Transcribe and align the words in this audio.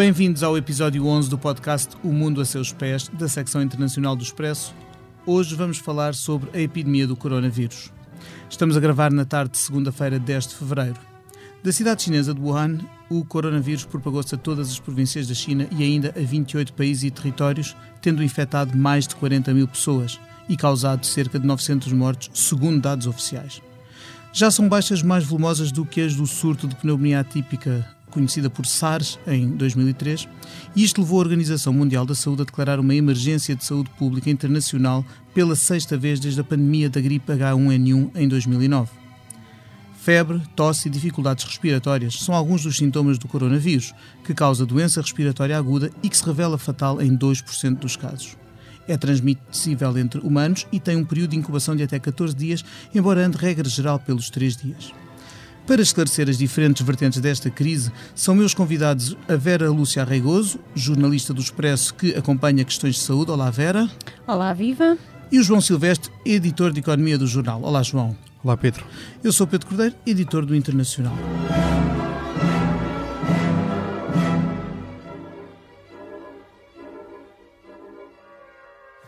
Bem-vindos 0.00 0.42
ao 0.42 0.56
episódio 0.56 1.06
11 1.06 1.28
do 1.28 1.36
podcast 1.36 1.94
O 2.02 2.08
Mundo 2.08 2.40
a 2.40 2.44
Seus 2.46 2.72
Pés, 2.72 3.06
da 3.08 3.28
secção 3.28 3.60
internacional 3.60 4.16
do 4.16 4.22
Expresso. 4.22 4.74
Hoje 5.26 5.54
vamos 5.54 5.76
falar 5.76 6.14
sobre 6.14 6.48
a 6.58 6.62
epidemia 6.62 7.06
do 7.06 7.14
coronavírus. 7.14 7.92
Estamos 8.48 8.78
a 8.78 8.80
gravar 8.80 9.12
na 9.12 9.26
tarde 9.26 9.50
de 9.50 9.58
segunda-feira, 9.58 10.18
10 10.18 10.46
de 10.46 10.54
fevereiro. 10.54 10.98
Da 11.62 11.70
cidade 11.70 12.02
chinesa 12.02 12.32
de 12.32 12.40
Wuhan, 12.40 12.78
o 13.10 13.22
coronavírus 13.26 13.84
propagou-se 13.84 14.34
a 14.34 14.38
todas 14.38 14.70
as 14.70 14.80
províncias 14.80 15.28
da 15.28 15.34
China 15.34 15.68
e 15.70 15.82
ainda 15.82 16.14
a 16.16 16.24
28 16.24 16.72
países 16.72 17.04
e 17.04 17.10
territórios, 17.10 17.76
tendo 18.00 18.24
infectado 18.24 18.74
mais 18.74 19.06
de 19.06 19.14
40 19.16 19.52
mil 19.52 19.68
pessoas 19.68 20.18
e 20.48 20.56
causado 20.56 21.04
cerca 21.04 21.38
de 21.38 21.46
900 21.46 21.92
mortos, 21.92 22.30
segundo 22.32 22.80
dados 22.80 23.06
oficiais. 23.06 23.60
Já 24.32 24.50
são 24.50 24.66
baixas 24.66 25.02
mais 25.02 25.24
volumosas 25.24 25.70
do 25.70 25.84
que 25.84 26.00
as 26.00 26.14
do 26.14 26.26
surto 26.26 26.66
de 26.66 26.74
pneumonia 26.76 27.20
atípica 27.20 27.86
conhecida 28.10 28.50
por 28.50 28.66
SARS 28.66 29.18
em 29.26 29.48
2003, 29.50 30.28
e 30.76 30.82
isto 30.82 31.00
levou 31.00 31.18
a 31.18 31.22
Organização 31.22 31.72
Mundial 31.72 32.04
da 32.04 32.14
Saúde 32.14 32.42
a 32.42 32.44
declarar 32.44 32.80
uma 32.80 32.94
emergência 32.94 33.56
de 33.56 33.64
saúde 33.64 33.90
pública 33.98 34.28
internacional 34.28 35.04
pela 35.32 35.56
sexta 35.56 35.96
vez 35.96 36.20
desde 36.20 36.40
a 36.40 36.44
pandemia 36.44 36.90
da 36.90 37.00
gripe 37.00 37.32
H1N1 37.32 38.10
em 38.14 38.28
2009. 38.28 38.90
Febre, 40.00 40.40
tosse 40.56 40.88
e 40.88 40.90
dificuldades 40.90 41.44
respiratórias 41.44 42.14
são 42.20 42.34
alguns 42.34 42.62
dos 42.62 42.78
sintomas 42.78 43.18
do 43.18 43.28
coronavírus, 43.28 43.92
que 44.24 44.32
causa 44.32 44.64
doença 44.64 45.02
respiratória 45.02 45.56
aguda 45.56 45.90
e 46.02 46.08
que 46.08 46.16
se 46.16 46.24
revela 46.24 46.56
fatal 46.56 47.02
em 47.02 47.16
2% 47.16 47.78
dos 47.78 47.96
casos. 47.96 48.34
É 48.88 48.96
transmissível 48.96 49.96
entre 49.98 50.20
humanos 50.20 50.66
e 50.72 50.80
tem 50.80 50.96
um 50.96 51.04
período 51.04 51.30
de 51.30 51.36
incubação 51.36 51.76
de 51.76 51.82
até 51.82 51.98
14 51.98 52.34
dias, 52.34 52.64
embora 52.94 53.24
ande 53.24 53.36
regra 53.36 53.68
geral 53.68 53.98
pelos 53.98 54.30
3 54.30 54.56
dias. 54.56 54.92
Para 55.66 55.82
esclarecer 55.82 56.28
as 56.28 56.36
diferentes 56.36 56.84
vertentes 56.84 57.20
desta 57.20 57.48
crise, 57.50 57.92
são 58.14 58.34
meus 58.34 58.54
convidados 58.54 59.16
a 59.28 59.36
Vera 59.36 59.70
Lúcia 59.70 60.02
Arreigoso, 60.02 60.58
jornalista 60.74 61.32
do 61.32 61.40
Expresso 61.40 61.94
que 61.94 62.14
acompanha 62.14 62.64
questões 62.64 62.96
de 62.96 63.02
saúde. 63.02 63.30
Olá, 63.30 63.50
Vera. 63.50 63.88
Olá, 64.26 64.52
Viva. 64.52 64.98
E 65.30 65.38
o 65.38 65.42
João 65.42 65.60
Silvestre, 65.60 66.10
editor 66.24 66.72
de 66.72 66.80
Economia 66.80 67.16
do 67.16 67.26
jornal. 67.26 67.62
Olá, 67.62 67.82
João. 67.82 68.16
Olá, 68.42 68.56
Pedro. 68.56 68.84
Eu 69.22 69.32
sou 69.32 69.46
Pedro 69.46 69.68
Cordeiro, 69.68 69.94
editor 70.04 70.44
do 70.44 70.56
Internacional. 70.56 71.14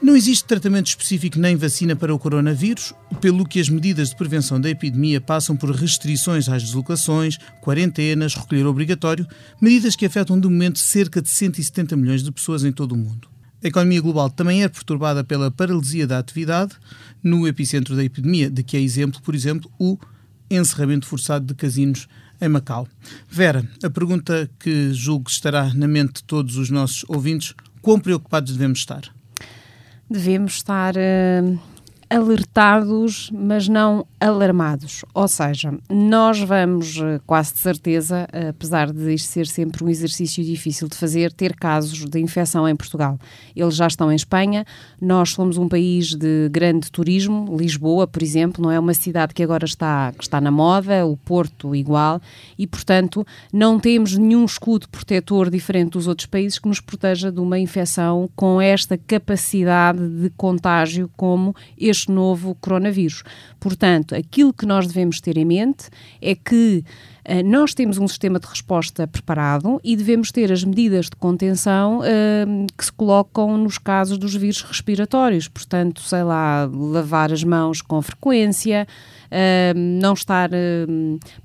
Não 0.02 0.16
existe 0.16 0.44
tratamento 0.44 0.88
específico 0.88 1.38
nem 1.38 1.54
vacina 1.54 1.94
para 1.94 2.12
o 2.12 2.18
coronavírus, 2.18 2.92
pelo 3.20 3.46
que 3.46 3.60
as 3.60 3.68
medidas 3.68 4.08
de 4.08 4.16
prevenção 4.16 4.60
da 4.60 4.68
epidemia 4.68 5.20
passam 5.20 5.56
por 5.56 5.70
restrições 5.70 6.48
às 6.48 6.60
deslocações, 6.64 7.38
quarentenas, 7.62 8.34
recolher 8.34 8.66
obrigatório, 8.66 9.24
medidas 9.60 9.94
que 9.94 10.04
afetam 10.04 10.40
de 10.40 10.48
momento 10.48 10.80
cerca 10.80 11.22
de 11.22 11.30
170 11.30 11.94
milhões 11.94 12.24
de 12.24 12.32
pessoas 12.32 12.64
em 12.64 12.72
todo 12.72 12.92
o 12.92 12.98
mundo. 12.98 13.28
A 13.62 13.68
economia 13.68 14.00
global 14.00 14.28
também 14.28 14.64
é 14.64 14.68
perturbada 14.68 15.22
pela 15.22 15.52
paralisia 15.52 16.04
da 16.04 16.18
atividade 16.18 16.74
no 17.22 17.46
epicentro 17.46 17.94
da 17.94 18.02
epidemia, 18.02 18.50
de 18.50 18.64
que 18.64 18.76
é 18.76 18.80
exemplo, 18.80 19.22
por 19.22 19.36
exemplo, 19.36 19.70
o 19.78 19.96
encerramento 20.50 21.06
forçado 21.06 21.46
de 21.46 21.54
casinos 21.54 22.08
em 22.40 22.48
Macau. 22.48 22.88
Vera, 23.30 23.64
a 23.84 23.88
pergunta 23.88 24.50
que 24.58 24.92
julgo 24.92 25.30
estará 25.30 25.72
na 25.72 25.86
mente 25.86 26.14
de 26.14 26.24
todos 26.24 26.56
os 26.56 26.70
nossos 26.70 27.04
ouvintes: 27.06 27.54
quão 27.80 28.00
preocupados 28.00 28.52
devemos 28.54 28.80
estar? 28.80 29.21
Devemos 30.12 30.54
estar 30.54 30.94
uh, 30.96 31.58
alertados, 32.12 33.30
mas 33.32 33.68
não 33.68 34.06
alarmados. 34.20 35.02
Ou 35.14 35.26
seja, 35.26 35.72
nós 35.88 36.38
vamos, 36.40 36.98
uh, 36.98 37.20
quase 37.26 37.54
de 37.54 37.60
certeza, 37.60 38.28
apesar 38.50 38.92
de 38.92 39.14
isto 39.14 39.28
ser 39.28 39.46
sempre 39.46 39.82
um 39.82 39.88
exercício 39.88 40.44
difícil 40.44 40.88
de 40.88 40.96
fazer, 40.96 41.32
ter 41.32 41.56
casos 41.56 42.04
de 42.04 42.20
infecção 42.20 42.68
em 42.68 42.76
Portugal. 42.76 43.18
Eles 43.56 43.74
já 43.74 43.86
estão 43.86 44.12
em 44.12 44.14
Espanha, 44.14 44.66
nós 45.00 45.30
somos 45.30 45.56
um 45.56 45.68
país 45.68 46.14
de 46.14 46.50
grande 46.50 46.90
turismo, 46.90 47.56
Lisboa, 47.56 48.06
por 48.06 48.22
exemplo, 48.22 48.62
não 48.62 48.70
é 48.70 48.78
uma 48.78 48.94
cidade 48.94 49.32
que 49.32 49.42
agora 49.42 49.64
está, 49.64 50.12
que 50.12 50.22
está 50.22 50.40
na 50.40 50.50
moda, 50.50 51.06
o 51.06 51.16
Porto 51.16 51.74
igual, 51.74 52.20
e 52.58 52.66
portanto 52.66 53.26
não 53.52 53.80
temos 53.80 54.16
nenhum 54.16 54.44
escudo 54.44 54.88
protetor 54.88 55.48
diferente 55.48 55.92
dos 55.92 56.06
outros 56.06 56.26
países 56.26 56.58
que 56.58 56.68
nos 56.68 56.80
proteja 56.80 57.32
de 57.32 57.40
uma 57.40 57.58
infecção 57.58 58.28
com 58.36 58.60
esta 58.60 58.98
capacidade 58.98 60.06
de 60.08 60.30
contágio 60.30 61.10
como 61.16 61.54
este 61.78 62.01
novo 62.10 62.56
coronavírus. 62.60 63.22
Portanto, 63.60 64.14
aquilo 64.14 64.52
que 64.52 64.66
nós 64.66 64.86
devemos 64.86 65.20
ter 65.20 65.36
em 65.36 65.44
mente 65.44 65.88
é 66.20 66.34
que 66.34 66.84
uh, 67.28 67.48
nós 67.48 67.74
temos 67.74 67.98
um 67.98 68.08
sistema 68.08 68.38
de 68.38 68.46
resposta 68.46 69.06
preparado 69.06 69.80
e 69.84 69.96
devemos 69.96 70.32
ter 70.32 70.50
as 70.50 70.64
medidas 70.64 71.06
de 71.06 71.16
contenção 71.16 72.00
uh, 72.00 72.66
que 72.76 72.84
se 72.84 72.92
colocam 72.92 73.56
nos 73.56 73.78
casos 73.78 74.18
dos 74.18 74.34
vírus 74.34 74.62
respiratórios. 74.62 75.48
Portanto, 75.48 76.00
sei 76.02 76.22
lá, 76.22 76.68
lavar 76.72 77.32
as 77.32 77.44
mãos 77.44 77.80
com 77.80 78.00
frequência. 78.02 78.86
Uh, 79.32 79.72
não 79.74 80.12
estar 80.12 80.50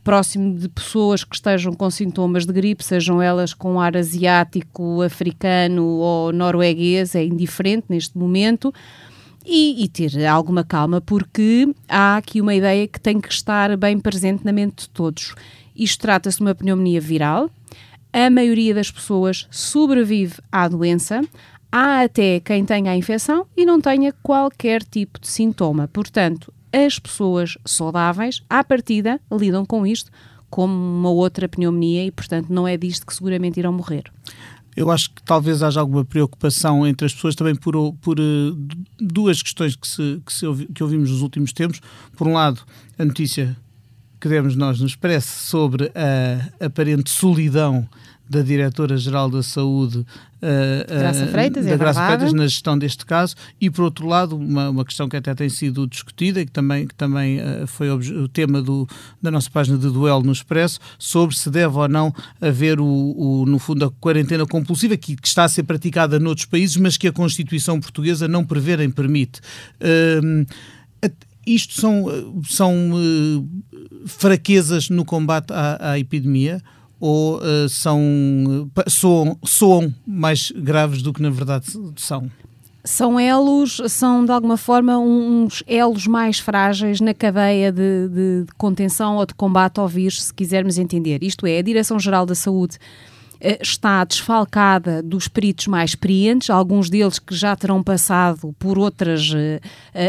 próximo 0.03 0.59
de 0.59 0.67
pessoas 0.67 1.23
que 1.23 1.33
estejam 1.33 1.71
com 1.71 1.89
sintomas 1.89 2.45
de 2.45 2.51
gripe, 2.51 2.83
sejam 2.83 3.21
elas 3.21 3.53
com 3.53 3.79
ar 3.79 3.95
asiático, 3.95 5.01
africano 5.01 5.85
ou 5.85 6.33
norueguês, 6.33 7.15
é 7.15 7.23
indiferente 7.23 7.85
neste 7.87 8.17
momento 8.17 8.73
e, 9.47 9.83
e, 9.83 9.87
ter 9.87 10.25
alguma 10.25 10.63
calma, 10.63 10.99
porque 10.99 11.73
há 11.87 12.17
aqui 12.17 12.41
uma 12.41 12.53
ideia 12.53 12.85
que 12.85 12.99
tem 12.99 13.21
que 13.21 13.31
estar 13.31 13.75
bem 13.77 13.97
presente 13.97 14.43
na 14.43 14.51
mente 14.51 14.83
de 14.83 14.89
todos. 14.89 15.33
Isto 15.73 16.01
trata-se 16.01 16.37
de 16.37 16.43
uma 16.43 16.53
pneumonia 16.53 16.99
viral, 16.99 17.49
a 18.11 18.29
maioria 18.29 18.73
das 18.73 18.91
pessoas 18.91 19.47
sobrevive 19.49 20.35
à 20.51 20.67
doença, 20.67 21.21
há 21.71 22.01
até 22.01 22.41
quem 22.41 22.65
tenha 22.65 22.91
a 22.91 22.97
infecção 22.97 23.45
e 23.55 23.65
não 23.65 23.79
tenha 23.79 24.13
qualquer 24.21 24.83
tipo 24.83 25.19
de 25.19 25.27
sintoma. 25.27 25.87
Portanto, 25.87 26.53
as 26.71 26.99
pessoas 26.99 27.57
saudáveis, 27.63 28.43
à 28.49 28.63
partida, 28.63 29.21
lidam 29.31 29.65
com 29.65 29.87
isto 29.87 30.11
como 30.49 30.73
uma 30.73 31.09
outra 31.09 31.47
pneumonia 31.47 32.05
e, 32.05 32.11
portanto, 32.11 32.49
não 32.49 32.67
é 32.67 32.77
disto 32.77 33.05
que 33.05 33.13
seguramente 33.13 33.59
irão 33.59 33.71
morrer. 33.71 34.11
Eu 34.77 34.91
acho 34.91 35.09
que 35.09 35.23
talvez 35.23 35.63
haja 35.63 35.79
alguma 35.79 36.05
preocupação 36.05 36.85
entre 36.85 37.07
as 37.07 37.13
pessoas 37.13 37.33
também 37.33 37.55
por, 37.55 37.73
por 37.95 38.19
uh, 38.19 38.55
duas 38.99 39.41
questões 39.41 39.75
que, 39.75 39.87
se, 39.87 40.21
que, 40.23 40.31
se 40.31 40.45
ouvi, 40.45 40.67
que 40.67 40.83
ouvimos 40.83 41.09
nos 41.09 41.23
últimos 41.23 41.51
tempos. 41.51 41.81
Por 42.15 42.27
um 42.27 42.33
lado, 42.33 42.61
a 42.95 43.03
notícia 43.03 43.57
que 44.21 44.29
demos 44.29 44.55
nós 44.55 44.79
nos 44.79 44.95
parece 44.95 45.45
sobre 45.45 45.91
a 45.95 46.65
aparente 46.65 47.09
solidão 47.09 47.89
da 48.29 48.41
Diretora-Geral 48.41 49.29
da 49.29 49.41
Saúde 49.41 49.99
uh, 49.99 50.05
Graça 50.87 51.27
Freitas, 51.27 51.65
da 51.65 51.71
é 51.71 51.77
Graça 51.77 52.05
Freitas 52.05 52.33
na 52.33 52.47
gestão 52.47 52.77
deste 52.77 53.05
caso. 53.05 53.35
E 53.59 53.69
por 53.69 53.83
outro 53.83 54.07
lado 54.07 54.35
uma, 54.35 54.69
uma 54.69 54.85
questão 54.85 55.07
que 55.07 55.15
até 55.15 55.33
tem 55.33 55.49
sido 55.49 55.87
discutida 55.87 56.41
e 56.41 56.45
que 56.45 56.51
também, 56.51 56.87
que 56.87 56.95
também 56.95 57.39
uh, 57.39 57.67
foi 57.67 57.89
o 57.89 58.27
tema 58.27 58.61
do, 58.61 58.87
da 59.21 59.31
nossa 59.31 59.49
página 59.49 59.77
de 59.77 59.89
duelo 59.89 60.23
no 60.23 60.31
Expresso 60.31 60.79
sobre 60.99 61.35
se 61.35 61.49
deve 61.49 61.75
ou 61.75 61.87
não 61.87 62.13
haver 62.41 62.79
o, 62.79 62.85
o 62.85 63.45
no 63.45 63.59
fundo 63.59 63.85
a 63.85 63.91
quarentena 63.91 64.45
compulsiva 64.45 64.97
que, 64.97 65.15
que, 65.15 65.27
está 65.27 65.43
a 65.43 65.49
ser 65.49 65.63
praticada 65.63 66.19
noutros 66.19 66.45
países 66.45 66.77
mas 66.77 66.97
que 66.97 67.07
a 67.07 67.13
Constituição 67.13 67.79
portuguesa 67.79 68.27
não 68.27 68.45
prevê 68.45 68.77
nem 68.77 68.89
permite. 68.89 69.39
Uh, 69.81 70.45
isto 71.45 71.79
são, 71.79 72.05
são 72.49 72.91
fraquezas 74.05 74.89
no 74.89 75.05
combate 75.05 75.53
à, 75.53 75.91
à 75.91 75.99
epidemia 75.99 76.61
ou 76.99 77.37
uh, 77.37 77.69
são, 77.69 78.69
soam, 78.87 79.37
soam 79.43 79.93
mais 80.05 80.51
graves 80.51 81.01
do 81.01 81.13
que 81.13 81.21
na 81.21 81.29
verdade 81.29 81.65
são? 81.95 82.29
São 82.83 83.19
elos, 83.19 83.81
são 83.89 84.23
de 84.23 84.31
alguma 84.31 84.55
forma 84.55 84.97
uns 84.97 85.61
elos 85.67 86.07
mais 86.07 86.39
frágeis 86.39 87.01
na 87.01 87.13
cadeia 87.13 87.69
de, 87.69 88.07
de, 88.07 88.45
contenção 88.57 89.17
ou 89.17 89.25
de 89.25 89.33
combate 89.33 89.77
ao 89.79 89.89
vírus, 89.89 90.23
se 90.23 90.33
quisermos 90.33 90.77
entender. 90.77 91.21
Isto 91.21 91.45
é, 91.45 91.57
a 91.57 91.61
Direção-Geral 91.61 92.25
da 92.25 92.33
Saúde 92.33 92.77
eh, 93.39 93.59
está 93.61 94.03
desfalcada 94.03 95.03
dos 95.03 95.27
peritos 95.27 95.67
mais 95.67 95.91
experientes, 95.91 96.49
alguns 96.49 96.89
deles 96.89 97.19
que 97.19 97.35
já 97.35 97.55
terão 97.55 97.83
passado 97.83 98.55
por 98.57 98.79
outras 98.79 99.31
uh, 99.31 99.59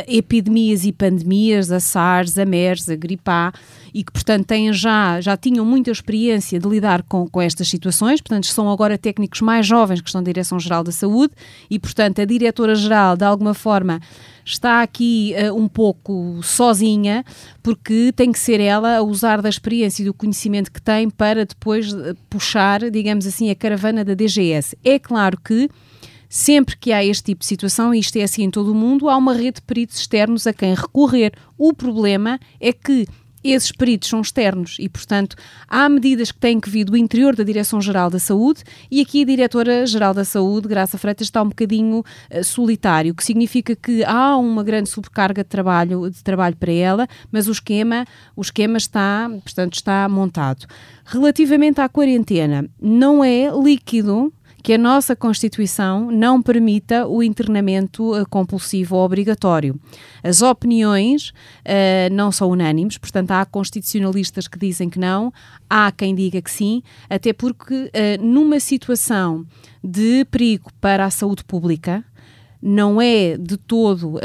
epidemias 0.07 0.85
e 0.85 0.93
pandemias, 0.93 1.71
a 1.71 1.81
SARS, 1.81 2.39
a 2.39 2.47
MERS, 2.47 2.89
a 2.89 2.97
gripe 2.97 3.29
A, 3.29 3.53
e 3.93 4.05
que, 4.05 4.13
portanto, 4.13 4.47
têm 4.47 4.73
já, 4.73 5.21
já 5.21 5.37
tinham 5.37 5.65
muita 5.65 5.91
experiência 5.91 6.59
de 6.59 6.69
lidar 6.69 7.03
com, 7.03 7.29
com 7.29 7.41
estas 7.41 7.69
situações, 7.69 8.21
portanto, 8.21 8.47
são 8.47 8.71
agora 8.71 8.99
técnicos 8.99 9.41
mais 9.41 9.67
jovens 9.67 10.01
que 10.01 10.09
estão 10.09 10.21
na 10.21 10.27
Direção-Geral 10.27 10.85
da 10.85 10.93
Saúde 10.93 11.33
e, 11.71 11.79
portanto, 11.79 12.21
a 12.21 12.25
Diretora-Geral, 12.25 13.17
de 13.17 13.25
alguma 13.25 13.55
forma, 13.55 14.01
está 14.45 14.83
aqui 14.83 15.35
uh, 15.35 15.55
um 15.55 15.69
pouco 15.69 16.41
sozinha, 16.43 17.25
porque 17.63 18.13
tem 18.15 18.33
que 18.33 18.39
ser 18.39 18.61
ela 18.61 18.97
a 18.97 19.03
usar 19.03 19.43
da 19.43 19.49
experiência 19.49 20.03
e 20.03 20.07
do 20.07 20.15
conhecimento 20.15 20.73
que 20.73 20.81
tem 20.81 21.11
para 21.11 21.45
depois 21.45 21.93
uh, 21.93 22.17
puxar, 22.31 22.91
digamos 22.91 23.27
assim, 23.27 23.51
a 23.51 23.55
caravana 23.55 24.05
da 24.05 24.15
DGS. 24.15 24.77
É 24.85 24.99
claro 24.99 25.39
que 25.41 25.69
Sempre 26.29 26.77
que 26.77 26.93
há 26.93 27.03
este 27.03 27.25
tipo 27.25 27.41
de 27.41 27.47
situação, 27.47 27.95
e 27.95 28.01
isto 28.01 28.17
é 28.17 28.23
assim 28.23 28.43
em 28.43 28.51
todo 28.51 28.73
o 28.73 28.75
mundo, 28.75 29.09
há 29.09 29.17
uma 29.17 29.33
rede 29.33 29.57
de 29.57 29.63
peritos 29.63 29.99
externos 29.99 30.47
a 30.47 30.53
quem 30.53 30.75
recorrer. 30.75 31.33
O 31.57 31.73
problema 31.73 32.39
é 32.61 32.71
que 32.71 33.07
esses 33.43 33.73
peritos 33.73 34.09
são 34.09 34.21
externos 34.21 34.77
e, 34.79 34.89
portanto, 34.89 35.37
há 35.69 35.89
medidas 35.89 36.33
que 36.33 36.39
têm 36.39 36.61
que 36.61 36.69
vir 36.69 36.85
do 36.85 36.97
interior 36.97 37.35
da 37.35 37.45
Direção-Geral 37.45 38.11
da 38.11 38.19
Saúde 38.19 38.63
e 38.91 39.01
aqui 39.01 39.23
a 39.23 39.27
Diretora-Geral 39.27 40.15
da 40.15 40.25
Saúde, 40.25 40.69
Graça 40.69 40.99
Freitas, 40.99 41.27
está 41.27 41.43
um 41.43 41.49
bocadinho 41.49 42.01
uh, 42.01 42.45
solitário, 42.45 43.13
o 43.13 43.15
que 43.15 43.25
significa 43.25 43.77
que 43.77 44.05
há 44.05 44.37
uma 44.37 44.63
grande 44.63 44.89
sobrecarga 44.89 45.43
de 45.43 45.49
trabalho, 45.49 46.11
de 46.11 46.23
trabalho 46.23 46.57
para 46.57 46.73
ela, 46.73 47.07
mas 47.31 47.49
o 47.49 47.53
esquema, 47.53 48.05
o 48.35 48.41
esquema 48.41 48.77
está, 48.79 49.29
portanto, 49.43 49.75
está 49.75 50.09
montado. 50.09 50.67
Relativamente 51.05 51.81
à 51.81 51.89
quarentena, 51.89 52.69
não 52.81 53.25
é 53.25 53.51
líquido 53.51 54.33
que 54.69 54.75
a 54.75 54.77
nossa 54.77 55.17
Constituição 55.17 56.11
não 56.11 56.43
permita 56.43 57.09
o 57.09 57.23
internamento 57.23 58.15
uh, 58.15 58.29
compulsivo 58.29 58.97
ou 58.97 59.03
obrigatório. 59.03 59.81
As 60.23 60.43
opiniões 60.43 61.31
uh, 61.31 62.13
não 62.13 62.31
são 62.31 62.51
unânimes, 62.51 62.99
portanto, 62.99 63.31
há 63.31 63.47
constitucionalistas 63.47 64.47
que 64.47 64.59
dizem 64.59 64.91
que 64.91 64.99
não, 64.99 65.33
há 65.71 65.91
quem 65.91 66.15
diga 66.15 66.43
que 66.43 66.51
sim, 66.51 66.83
até 67.09 67.33
porque 67.33 67.75
uh, 67.75 68.23
numa 68.23 68.61
situação 68.61 69.47
de 69.83 70.27
perigo 70.27 70.71
para 70.83 71.07
a 71.07 71.11
saúde 71.11 71.45
pública, 71.45 72.05
não 72.61 73.01
é 73.01 73.39
de 73.39 73.57
todo 73.57 74.21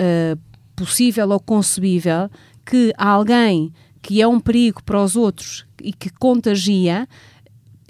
possível 0.75 1.29
ou 1.29 1.39
concebível 1.39 2.29
que 2.65 2.91
alguém 2.97 3.71
que 4.01 4.21
é 4.21 4.27
um 4.27 4.41
perigo 4.41 4.83
para 4.83 5.01
os 5.01 5.15
outros 5.15 5.65
e 5.81 5.93
que 5.93 6.09
contagia 6.09 7.07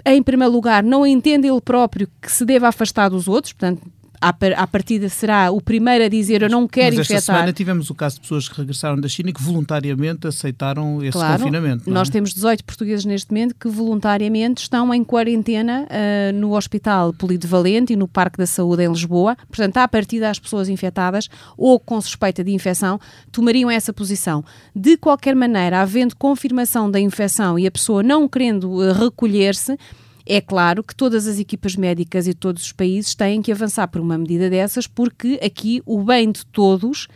em 0.04 0.22
primeiro 0.22 0.52
lugar, 0.52 0.82
não 0.82 1.06
entende 1.06 1.48
ele 1.48 1.60
próprio 1.60 2.08
que 2.20 2.30
se 2.30 2.44
deve 2.44 2.66
afastar 2.66 3.08
dos 3.08 3.26
outros, 3.26 3.52
portanto, 3.52 3.82
à, 4.28 4.66
partida 4.66 5.08
será 5.08 5.50
o 5.50 5.60
primeiro 5.60 6.04
a 6.04 6.08
dizer 6.08 6.42
eu 6.42 6.48
não 6.48 6.66
quero 6.66 6.96
Mas 6.96 7.00
esta 7.00 7.14
infectar. 7.14 7.36
semana 7.36 7.52
tivemos 7.52 7.90
o 7.90 7.94
caso 7.94 8.16
de 8.16 8.22
pessoas 8.22 8.48
que 8.48 8.56
regressaram 8.56 9.00
da 9.00 9.08
China 9.08 9.30
e 9.30 9.32
que 9.32 9.42
voluntariamente 9.42 10.26
aceitaram 10.26 11.02
esse 11.02 11.12
claro, 11.12 11.38
confinamento. 11.38 11.88
É? 11.88 11.92
Nós 11.92 12.08
temos 12.08 12.32
18 12.32 12.64
portugueses 12.64 13.04
neste 13.04 13.30
momento 13.30 13.54
que 13.54 13.68
voluntariamente 13.68 14.62
estão 14.62 14.92
em 14.94 15.04
quarentena 15.04 15.86
uh, 15.86 16.38
no 16.38 16.56
Hospital 16.56 17.12
Polivalente 17.12 17.92
e 17.92 17.96
no 17.96 18.08
Parque 18.08 18.38
da 18.38 18.46
Saúde 18.46 18.84
em 18.84 18.88
Lisboa. 18.88 19.36
Portanto, 19.48 19.76
à 19.78 19.86
partida 19.86 20.30
as 20.30 20.38
pessoas 20.38 20.68
infectadas 20.68 21.28
ou 21.56 21.78
com 21.78 22.00
suspeita 22.00 22.42
de 22.42 22.52
infecção 22.52 22.98
tomariam 23.30 23.70
essa 23.70 23.92
posição. 23.92 24.44
De 24.74 24.96
qualquer 24.96 25.34
maneira, 25.34 25.80
havendo 25.80 26.16
confirmação 26.16 26.90
da 26.90 27.00
infecção 27.00 27.58
e 27.58 27.66
a 27.66 27.70
pessoa 27.70 28.02
não 28.02 28.28
querendo 28.28 28.70
uh, 28.70 28.92
recolher-se, 28.92 29.76
é 30.26 30.40
claro 30.40 30.82
que 30.82 30.94
todas 30.94 31.26
as 31.26 31.38
equipas 31.38 31.76
médicas 31.76 32.26
e 32.26 32.34
todos 32.34 32.62
os 32.62 32.72
países 32.72 33.14
têm 33.14 33.42
que 33.42 33.52
avançar 33.52 33.88
por 33.88 34.00
uma 34.00 34.16
medida 34.16 34.48
dessas, 34.48 34.86
porque 34.86 35.38
aqui 35.42 35.82
o 35.84 36.02
bem 36.02 36.32
de 36.32 36.46
todos 36.46 37.08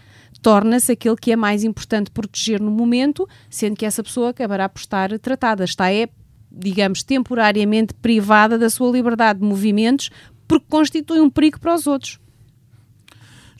torna-se 0.42 0.92
aquele 0.92 1.16
que 1.16 1.32
é 1.32 1.36
mais 1.36 1.64
importante 1.64 2.10
proteger 2.10 2.60
no 2.60 2.70
momento, 2.70 3.26
sendo 3.48 3.76
que 3.76 3.86
essa 3.86 4.02
pessoa 4.02 4.30
acabará 4.30 4.68
por 4.68 4.78
estar 4.78 5.18
tratada. 5.18 5.64
Está 5.64 5.92
é, 5.92 6.08
digamos, 6.50 7.02
temporariamente 7.02 7.94
privada 7.94 8.58
da 8.58 8.68
sua 8.68 8.92
liberdade 8.92 9.40
de 9.40 9.44
movimentos, 9.44 10.10
porque 10.46 10.66
constitui 10.68 11.20
um 11.20 11.30
perigo 11.30 11.58
para 11.58 11.74
os 11.74 11.86
outros. 11.86 12.20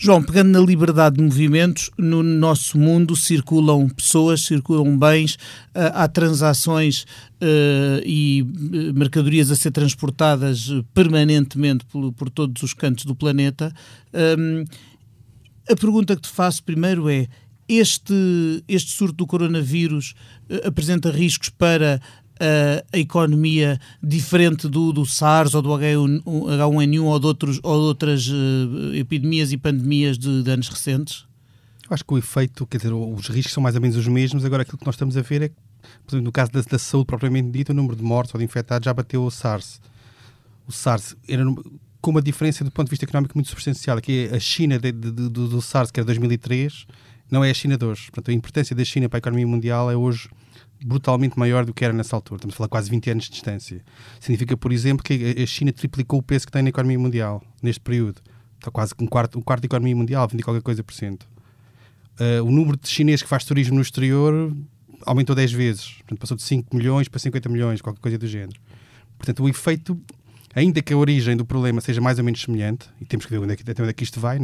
João, 0.01 0.23
pegando 0.23 0.51
na 0.51 0.65
liberdade 0.65 1.17
de 1.17 1.23
movimentos, 1.25 1.91
no 1.99 2.23
nosso 2.23 2.79
mundo 2.79 3.17
circulam 3.17 3.89
pessoas, 3.89 4.43
circulam 4.43 4.97
bens, 4.97 5.37
ah, 5.75 6.05
há 6.05 6.09
transações 6.09 7.03
uh, 7.03 8.01
e 8.07 8.39
eh, 8.41 8.93
mercadorias 8.93 9.51
a 9.51 9.57
ser 9.57 9.73
transportadas 9.73 10.71
permanentemente 10.95 11.85
por, 11.87 12.31
todos 12.31 12.63
os 12.63 12.73
cantos 12.73 13.07
do 13.07 13.17
planeta. 13.17 13.75
A 15.69 15.75
pergunta 15.75 16.15
que 16.15 16.23
te 16.23 16.29
faço 16.29 16.63
primeiro 16.63 17.09
é: 17.09 17.27
este, 17.69 18.15
este 18.69 18.93
surto 18.93 19.17
do 19.17 19.27
coronavírus 19.27 20.15
apresenta 20.65 21.11
riscos 21.11 21.49
para 21.49 22.01
uh, 22.39 22.87
a 22.93 22.99
economia 22.99 23.81
diferente 24.03 24.69
do, 24.69 24.93
do 24.93 25.05
SARS 25.05 25.55
ou 25.55 25.63
do 25.63 25.71
H1N1 25.71 27.05
ou 27.05 27.19
de, 27.19 27.27
outros, 27.27 27.61
ou 27.63 27.75
de 27.75 27.87
outras 27.87 28.29
uh, 28.29 28.95
epidemias 28.95 29.53
e 29.53 29.57
pandemias 29.57 30.19
de, 30.19 30.43
de, 30.43 30.51
anos 30.51 30.69
recentes? 30.69 31.27
Eu 31.89 31.95
acho 31.95 32.05
que 32.05 32.15
o 32.15 32.19
efeito, 32.19 32.67
quer 32.67 32.79
dizer, 32.79 32.93
os 32.93 33.29
riscos 33.29 33.53
são 33.53 33.63
mais 33.63 33.75
ou 33.75 33.81
menos 33.81 33.97
os 33.97 34.07
mesmos. 34.07 34.45
Agora, 34.45 34.63
aquilo 34.63 34.79
que 34.79 34.87
nós 34.87 34.95
estamos 34.95 35.17
a 35.17 35.23
ver 35.23 35.43
é 35.43 35.49
que, 35.49 35.55
por 36.05 36.13
exemplo, 36.13 36.25
no 36.25 36.33
caso 36.33 36.53
da, 36.53 36.61
da 36.61 36.79
saúde 36.79 37.07
propriamente 37.07 37.51
dita, 37.51 37.73
o 37.73 37.75
número 37.75 37.97
de 37.97 38.03
mortes 38.03 38.35
ou 38.35 38.39
de 38.39 38.45
infectados 38.45 38.85
já 38.85 38.93
bateu 38.93 39.25
o 39.25 39.31
SARS. 39.31 39.81
O 40.67 40.73
SARS 40.73 41.17
era 41.27 41.43
com 42.01 42.11
uma 42.11 42.23
diferença 42.23 42.63
do 42.63 42.71
ponto 42.71 42.87
de 42.87 42.91
vista 42.91 43.05
económico 43.05 43.37
muito 43.37 43.49
substancial. 43.49 43.97
Aqui 43.97 44.29
a 44.33 44.39
China 44.39 44.79
de, 44.79 44.93
de, 44.93 45.11
do, 45.11 45.49
do 45.49 45.63
SARS, 45.63 45.91
que 45.91 45.99
era 45.99 46.07
2003, 46.07 46.87
não 47.31 47.43
é 47.43 47.51
a 47.51 47.55
China 47.55 47.77
de 47.77 47.85
hoje. 47.85 48.11
Portanto, 48.11 48.31
a 48.31 48.35
importância 48.35 48.77
da 48.77 48.85
China 48.85 49.09
para 49.09 49.17
a 49.17 49.21
economia 49.21 49.47
mundial 49.47 49.91
é 49.91 49.97
hoje 49.97 50.29
brutalmente 50.85 51.39
maior 51.39 51.65
do 51.65 51.75
que 51.75 51.85
era 51.85 51.93
nessa 51.93 52.15
altura. 52.17 52.39
Estamos 52.39 52.55
a 52.55 52.57
falar 52.57 52.69
quase 52.69 52.91
20 52.91 53.11
anos 53.11 53.25
de 53.25 53.31
distância. 53.31 53.83
Significa, 54.21 54.57
por 54.57 54.73
exemplo, 54.73 55.03
que 55.03 55.37
a 55.43 55.47
China 55.47 55.73
triplicou 55.73 56.21
o 56.21 56.23
peso 56.23 56.47
que 56.47 56.53
tem 56.53 56.63
na 56.63 56.69
economia 56.69 56.99
mundial 56.99 57.43
neste 57.63 57.81
período. 57.81 58.21
Está 58.59 58.71
quase 58.71 58.93
um 58.99 59.07
quarto, 59.07 59.39
um 59.39 59.43
quarto 59.43 59.63
da 59.63 59.67
economia 59.67 59.95
mundial, 59.95 60.27
20 60.29 60.43
qualquer 60.43 60.63
coisa 60.63 60.83
por 60.83 60.93
cento. 60.93 61.27
Uh, 62.19 62.43
o 62.45 62.51
número 62.51 62.77
de 62.77 62.89
chineses 62.89 63.23
que 63.23 63.29
faz 63.29 63.45
turismo 63.45 63.77
no 63.77 63.83
exterior 63.83 64.53
aumentou 65.07 65.35
10 65.35 65.53
vezes. 65.53 65.95
Portanto, 65.99 66.19
passou 66.19 66.37
de 66.37 66.43
5 66.43 66.77
milhões 66.77 67.09
para 67.09 67.19
50 67.19 67.49
milhões, 67.49 67.81
qualquer 67.81 68.01
coisa 68.01 68.19
do 68.19 68.27
género. 68.27 68.61
Portanto, 69.17 69.43
o 69.43 69.49
efeito, 69.49 70.01
ainda 70.55 70.83
que 70.83 70.93
a 70.93 70.97
origem 70.97 71.37
do 71.37 71.45
problema 71.45 71.81
seja 71.81 72.01
mais 72.01 72.19
ou 72.19 72.25
menos 72.25 72.41
semelhante, 72.41 72.89
e 73.01 73.05
temos 73.05 73.27
que 73.27 73.33
ver 73.33 73.39
onde 73.39 73.53
é 73.53 73.57
que, 73.57 73.69
até 73.69 73.83
onde 73.83 73.91
é 73.91 73.93
que 73.93 74.03
isto 74.03 74.19
vai, 74.19 74.39
é? 74.39 74.41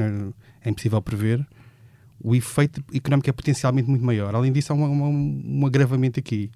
é 0.65 0.71
impossível 0.71 1.03
prever, 1.03 1.45
o 2.21 2.35
efeito 2.35 2.83
económico 2.95 3.29
é 3.29 3.33
potencialmente 3.33 3.89
muito 3.89 4.05
maior. 4.05 4.35
Além 4.35 4.53
disso, 4.53 4.73
há 4.73 4.77
um, 4.77 4.85
um, 4.85 5.61
um 5.61 5.67
agravamento 5.67 6.19
aqui. 6.19 6.51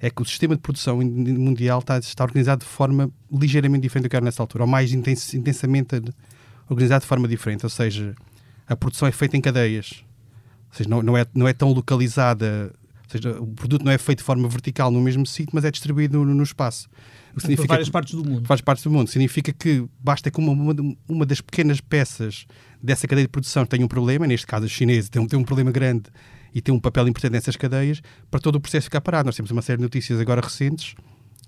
É 0.00 0.10
que 0.10 0.22
o 0.22 0.24
sistema 0.24 0.54
de 0.54 0.60
produção 0.60 0.98
mundial 0.98 1.80
está, 1.80 1.98
está, 1.98 2.22
organizado 2.22 2.64
de 2.64 2.70
forma 2.70 3.10
ligeiramente 3.32 3.82
diferente 3.82 4.04
do 4.04 4.10
que 4.10 4.14
era 4.14 4.24
nessa 4.24 4.42
altura, 4.42 4.62
ou 4.62 4.68
mais 4.68 4.92
intens, 4.92 5.34
intensamente 5.34 6.00
organizado 6.68 7.02
de 7.02 7.08
forma 7.08 7.26
diferente. 7.26 7.64
Ou 7.64 7.70
seja, 7.70 8.14
a 8.66 8.76
produção 8.76 9.08
é 9.08 9.12
feita 9.12 9.36
em 9.36 9.40
cadeias. 9.40 10.04
Ou 10.70 10.76
seja, 10.76 10.88
não, 10.88 11.02
não, 11.02 11.16
é, 11.16 11.26
não 11.34 11.48
é 11.48 11.52
tão 11.52 11.72
localizada. 11.72 12.72
Ou 13.04 13.10
seja, 13.10 13.40
o 13.40 13.46
produto 13.46 13.84
não 13.84 13.90
é 13.90 13.98
feito 13.98 14.18
de 14.18 14.24
forma 14.24 14.48
vertical 14.48 14.90
no 14.90 15.00
mesmo 15.00 15.26
sítio, 15.26 15.50
mas 15.52 15.64
é 15.64 15.70
distribuído 15.70 16.24
no, 16.24 16.34
no 16.34 16.42
espaço. 16.42 16.88
Significa, 17.40 17.66
por 17.66 17.72
várias 17.74 17.88
partes 17.88 18.14
do 18.14 18.24
mundo. 18.24 18.46
Várias 18.46 18.62
partes 18.62 18.84
do 18.84 18.90
mundo. 18.90 19.08
Significa 19.08 19.52
que 19.52 19.84
basta 19.98 20.30
que 20.30 20.38
uma, 20.38 20.52
uma, 20.52 20.74
uma 21.08 21.26
das 21.26 21.40
pequenas 21.40 21.80
peças 21.80 22.46
dessa 22.82 23.06
cadeia 23.06 23.26
de 23.26 23.30
produção 23.30 23.66
tem 23.66 23.82
um 23.82 23.88
problema, 23.88 24.26
neste 24.26 24.46
caso 24.46 24.66
os 24.66 24.72
chineses 24.72 25.08
têm, 25.08 25.26
têm 25.26 25.38
um 25.38 25.44
problema 25.44 25.70
grande 25.70 26.04
e 26.54 26.60
têm 26.60 26.74
um 26.74 26.80
papel 26.80 27.06
importante 27.08 27.32
nessas 27.32 27.56
cadeias, 27.56 28.00
para 28.30 28.40
todo 28.40 28.56
o 28.56 28.60
processo 28.60 28.84
ficar 28.84 29.00
parado. 29.00 29.26
Nós 29.26 29.36
temos 29.36 29.50
uma 29.50 29.62
série 29.62 29.78
de 29.78 29.82
notícias 29.82 30.20
agora 30.20 30.40
recentes, 30.40 30.94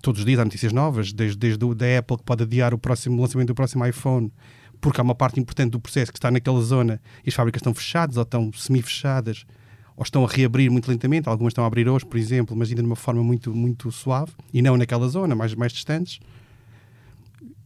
todos 0.01 0.19
os 0.19 0.25
dias 0.25 0.39
há 0.39 0.43
notícias 0.43 0.73
novas, 0.73 1.13
desde, 1.13 1.37
desde 1.37 1.63
o, 1.63 1.73
da 1.73 1.97
Apple 1.97 2.17
que 2.17 2.23
pode 2.23 2.43
adiar 2.43 2.73
o 2.73 2.77
próximo 2.77 3.21
lançamento 3.21 3.47
do 3.47 3.55
próximo 3.55 3.85
iPhone, 3.85 4.31
porque 4.79 4.99
há 4.99 5.03
uma 5.03 5.15
parte 5.15 5.39
importante 5.39 5.71
do 5.71 5.79
processo 5.79 6.11
que 6.11 6.17
está 6.17 6.31
naquela 6.31 6.61
zona 6.61 7.01
e 7.25 7.29
as 7.29 7.35
fábricas 7.35 7.59
estão 7.59 7.73
fechadas 7.73 8.17
ou 8.17 8.23
estão 8.23 8.51
semi-fechadas 8.53 9.45
ou 9.95 10.03
estão 10.03 10.25
a 10.25 10.27
reabrir 10.27 10.71
muito 10.71 10.89
lentamente, 10.89 11.27
algumas 11.27 11.51
estão 11.51 11.63
a 11.63 11.67
abrir 11.67 11.87
hoje, 11.87 12.05
por 12.05 12.17
exemplo, 12.17 12.55
mas 12.55 12.69
ainda 12.69 12.81
de 12.81 12.87
uma 12.87 12.95
forma 12.95 13.23
muito, 13.23 13.53
muito 13.53 13.91
suave, 13.91 14.31
e 14.53 14.61
não 14.61 14.77
naquela 14.77 15.07
zona, 15.07 15.35
mais, 15.35 15.53
mais 15.53 15.71
distantes. 15.71 16.19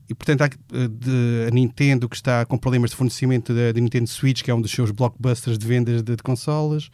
E, 0.08 0.14
portanto, 0.14 0.42
há 0.42 0.46
eh, 0.46 0.88
de, 0.88 1.48
a 1.48 1.52
Nintendo 1.52 2.08
que 2.08 2.16
está 2.16 2.46
com 2.46 2.58
problemas 2.58 2.92
de 2.92 2.96
fornecimento 2.96 3.54
da 3.54 3.74
Nintendo 3.74 4.08
Switch, 4.08 4.44
que 4.44 4.52
é 4.52 4.54
um 4.54 4.62
dos 4.62 4.72
seus 4.72 4.92
blockbusters 4.92 5.58
de 5.58 5.66
vendas 5.66 6.04
de, 6.04 6.16
de 6.16 6.24
consolas. 6.24 6.92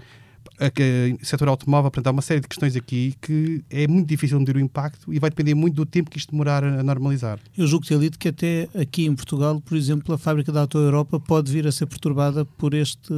O 1.21 1.25
setor 1.25 1.47
automóvel, 1.47 1.89
portanto, 1.89 2.07
há 2.07 2.11
uma 2.11 2.21
série 2.21 2.39
de 2.39 2.47
questões 2.47 2.75
aqui 2.75 3.15
que 3.19 3.63
é 3.67 3.87
muito 3.87 4.07
difícil 4.07 4.39
medir 4.39 4.55
o 4.55 4.59
impacto 4.59 5.11
e 5.11 5.17
vai 5.17 5.31
depender 5.31 5.55
muito 5.55 5.73
do 5.73 5.85
tempo 5.87 6.11
que 6.11 6.19
isto 6.19 6.31
demorar 6.31 6.63
a 6.63 6.83
normalizar. 6.83 7.39
Eu 7.57 7.65
julgo 7.65 7.85
ter 7.85 7.97
lido 7.97 8.19
que 8.19 8.27
até 8.27 8.69
aqui 8.75 9.05
em 9.05 9.15
Portugal, 9.15 9.59
por 9.59 9.75
exemplo, 9.75 10.13
a 10.13 10.17
fábrica 10.19 10.51
da 10.51 10.61
Auto 10.61 10.77
Europa 10.77 11.19
pode 11.19 11.51
vir 11.51 11.65
a 11.65 11.71
ser 11.71 11.87
perturbada 11.87 12.45
por, 12.45 12.75
este, 12.75 13.11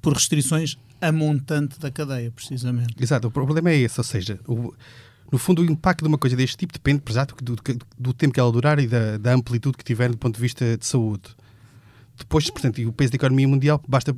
por 0.00 0.14
restrições 0.14 0.78
a 1.02 1.12
montante 1.12 1.78
da 1.78 1.90
cadeia, 1.90 2.30
precisamente. 2.30 2.94
Exato, 2.98 3.28
o 3.28 3.30
problema 3.30 3.68
é 3.70 3.76
esse, 3.76 4.00
ou 4.00 4.04
seja, 4.04 4.40
o, 4.48 4.72
no 5.30 5.36
fundo, 5.36 5.60
o 5.60 5.64
impacto 5.66 6.02
de 6.02 6.08
uma 6.08 6.16
coisa 6.16 6.34
deste 6.34 6.56
tipo 6.56 6.72
depende, 6.72 7.02
exato, 7.08 7.34
do, 7.42 7.56
do, 7.56 7.62
do, 7.98 8.14
tempo 8.14 8.32
que 8.32 8.40
ela 8.40 8.50
durar 8.50 8.78
e 8.78 8.86
da, 8.86 9.18
da, 9.18 9.34
amplitude 9.34 9.76
que 9.76 9.84
tiver 9.84 10.10
do 10.10 10.16
ponto 10.16 10.36
de 10.36 10.40
vista 10.40 10.78
de 10.78 10.86
saúde. 10.86 11.24
Depois, 12.16 12.48
portanto, 12.48 12.80
o 12.86 12.92
peso 12.92 13.12
da 13.12 13.16
economia 13.16 13.48
mundial, 13.48 13.82
basta, 13.86 14.14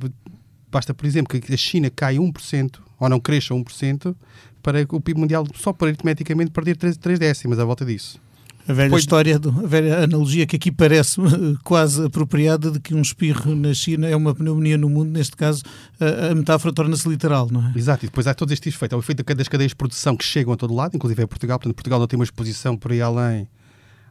basta, 0.71 0.93
por 0.93 1.05
exemplo, 1.05 1.39
que 1.39 1.53
a 1.53 1.57
China 1.57 1.89
caia 1.89 2.19
1%, 2.19 2.79
ou 2.99 3.09
não 3.09 3.19
cresça 3.19 3.53
1%, 3.53 4.15
para 4.61 4.85
o 4.89 4.99
PIB 4.99 5.19
mundial, 5.19 5.45
só 5.55 5.71
por 5.71 5.87
aritmeticamente, 5.87 6.51
perder 6.51 6.75
3, 6.75 6.97
3 6.97 7.19
décimas 7.19 7.59
à 7.59 7.65
volta 7.65 7.85
disso. 7.85 8.19
A 8.67 8.73
velha 8.73 8.89
Depois... 8.89 9.03
história, 9.03 9.37
a 9.37 9.67
velha 9.67 10.03
analogia 10.03 10.45
que 10.45 10.57
aqui 10.57 10.69
parece 10.69 11.21
quase 11.63 12.05
apropriada 12.05 12.69
de 12.69 12.81
que 12.81 12.93
um 12.93 13.01
espirro 13.01 13.55
na 13.55 13.73
China 13.73 14.07
é 14.07 14.15
uma 14.15 14.35
pneumonia 14.35 14.77
no 14.77 14.89
mundo, 14.89 15.09
neste 15.09 15.37
caso 15.37 15.63
a, 15.97 16.31
a 16.31 16.35
metáfora 16.35 16.73
torna-se 16.73 17.07
literal, 17.07 17.47
não 17.49 17.65
é? 17.65 17.71
Exato, 17.77 18.03
e 18.03 18.09
depois 18.09 18.27
há 18.27 18.33
todos 18.33 18.51
estes 18.51 18.75
efeitos. 18.75 18.93
Há 18.93 18.97
o 18.97 18.99
efeito 18.99 19.23
das 19.23 19.47
cadeias 19.47 19.71
de 19.71 19.75
produção 19.77 20.17
que 20.17 20.25
chegam 20.25 20.51
a 20.51 20.57
todo 20.57 20.73
lado, 20.73 20.97
inclusive 20.97 21.23
a 21.23 21.27
Portugal, 21.27 21.57
portanto 21.57 21.75
Portugal 21.75 21.97
não 21.97 22.07
tem 22.07 22.19
uma 22.19 22.25
exposição 22.25 22.75
por 22.75 22.91
aí 22.91 23.01
além 23.01 23.47